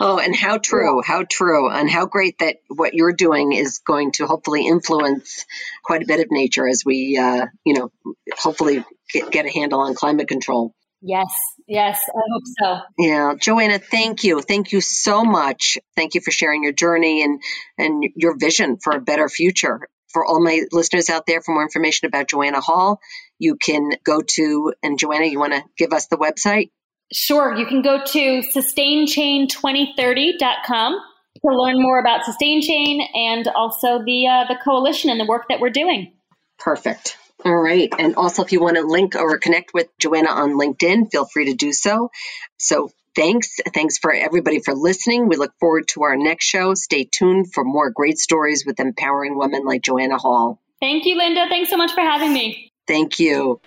oh, 0.00 0.18
and 0.22 0.34
how 0.34 0.58
true, 0.58 1.02
how 1.02 1.24
true, 1.28 1.70
and 1.70 1.90
how 1.90 2.06
great 2.06 2.38
that 2.38 2.56
what 2.68 2.94
you're 2.94 3.12
doing 3.12 3.52
is 3.52 3.78
going 3.78 4.12
to 4.12 4.26
hopefully 4.26 4.66
influence 4.66 5.44
quite 5.84 6.02
a 6.02 6.06
bit 6.06 6.20
of 6.20 6.26
nature 6.30 6.68
as 6.68 6.82
we, 6.84 7.16
uh, 7.16 7.46
you 7.64 7.74
know, 7.74 8.14
hopefully 8.36 8.84
get, 9.12 9.30
get 9.30 9.46
a 9.46 9.50
handle 9.50 9.80
on 9.80 9.94
climate 9.94 10.28
control. 10.28 10.74
Yes, 11.02 11.32
yes, 11.68 12.00
I 12.08 12.20
hope 12.32 12.42
so. 12.58 12.80
Yeah, 12.98 13.34
Joanna, 13.38 13.78
thank 13.78 14.24
you, 14.24 14.40
thank 14.40 14.72
you 14.72 14.80
so 14.80 15.24
much. 15.24 15.78
Thank 15.94 16.14
you 16.14 16.20
for 16.20 16.30
sharing 16.30 16.62
your 16.62 16.72
journey 16.72 17.22
and 17.22 17.40
and 17.78 18.04
your 18.16 18.36
vision 18.36 18.78
for 18.82 18.94
a 18.94 19.00
better 19.00 19.28
future. 19.28 19.88
For 20.08 20.24
all 20.24 20.42
my 20.42 20.62
listeners 20.72 21.10
out 21.10 21.26
there, 21.26 21.42
for 21.42 21.52
more 21.52 21.62
information 21.62 22.06
about 22.06 22.28
Joanna 22.28 22.60
Hall, 22.60 23.00
you 23.38 23.56
can 23.56 23.90
go 24.02 24.22
to 24.22 24.72
and 24.82 24.98
Joanna, 24.98 25.26
you 25.26 25.38
want 25.38 25.52
to 25.52 25.62
give 25.76 25.92
us 25.92 26.06
the 26.06 26.16
website? 26.16 26.70
Sure. 27.12 27.54
You 27.56 27.66
can 27.66 27.82
go 27.82 28.02
to 28.04 28.42
sustainchain2030.com 28.54 31.00
to 31.42 31.48
learn 31.48 31.80
more 31.80 32.00
about 32.00 32.24
Sustain 32.24 32.62
Chain 32.62 33.06
and 33.14 33.46
also 33.48 34.02
the 34.04 34.26
uh, 34.26 34.44
the 34.48 34.56
coalition 34.62 35.10
and 35.10 35.20
the 35.20 35.26
work 35.26 35.46
that 35.48 35.60
we're 35.60 35.70
doing. 35.70 36.12
Perfect. 36.58 37.16
All 37.44 37.54
right. 37.54 37.92
And 37.98 38.16
also, 38.16 38.42
if 38.42 38.52
you 38.52 38.60
want 38.60 38.76
to 38.76 38.82
link 38.82 39.14
or 39.14 39.38
connect 39.38 39.74
with 39.74 39.88
Joanna 39.98 40.30
on 40.30 40.58
LinkedIn, 40.58 41.12
feel 41.12 41.26
free 41.26 41.46
to 41.46 41.54
do 41.54 41.72
so. 41.72 42.10
So, 42.56 42.90
thanks. 43.14 43.50
Thanks 43.72 43.98
for 43.98 44.12
everybody 44.12 44.60
for 44.60 44.74
listening. 44.74 45.28
We 45.28 45.36
look 45.36 45.52
forward 45.60 45.86
to 45.88 46.04
our 46.04 46.16
next 46.16 46.46
show. 46.46 46.74
Stay 46.74 47.04
tuned 47.04 47.52
for 47.52 47.62
more 47.62 47.90
great 47.90 48.18
stories 48.18 48.64
with 48.66 48.80
empowering 48.80 49.38
women 49.38 49.64
like 49.64 49.82
Joanna 49.82 50.16
Hall. 50.16 50.60
Thank 50.80 51.04
you, 51.04 51.16
Linda. 51.16 51.46
Thanks 51.48 51.70
so 51.70 51.76
much 51.76 51.92
for 51.92 52.00
having 52.00 52.32
me. 52.32 52.72
Thank 52.86 53.18
you. 53.18 53.60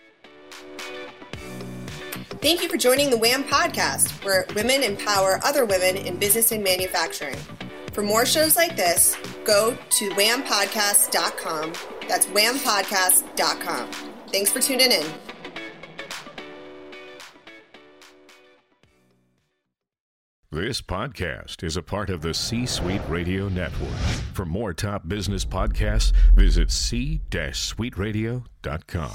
Thank 2.42 2.62
you 2.62 2.70
for 2.70 2.78
joining 2.78 3.10
the 3.10 3.18
WHAM 3.18 3.44
podcast, 3.44 4.24
where 4.24 4.46
women 4.56 4.82
empower 4.82 5.42
other 5.44 5.66
women 5.66 5.98
in 5.98 6.18
business 6.18 6.54
and 6.54 6.64
manufacturing. 6.64 7.36
For 7.92 8.02
more 8.02 8.26
shows 8.26 8.56
like 8.56 8.78
this, 8.78 9.18
go 9.44 9.78
to 9.90 10.10
whampodcast.com. 10.12 11.74
That's 12.08 12.28
whampodcast.com. 12.28 13.92
Thanks 14.32 14.52
for 14.52 14.62
tuning 14.62 14.94
in. 14.94 15.06
This 20.50 20.82
podcast 20.82 21.62
is 21.64 21.76
a 21.76 21.84
part 21.84 22.10
of 22.10 22.22
the 22.22 22.34
C 22.34 22.66
Suite 22.66 23.02
Radio 23.10 23.50
Network. 23.50 24.00
For 24.34 24.46
more 24.46 24.74
top 24.74 25.10
business 25.10 25.44
podcasts, 25.44 26.14
visit 26.36 26.72
c-suiteradio.com. 26.72 29.12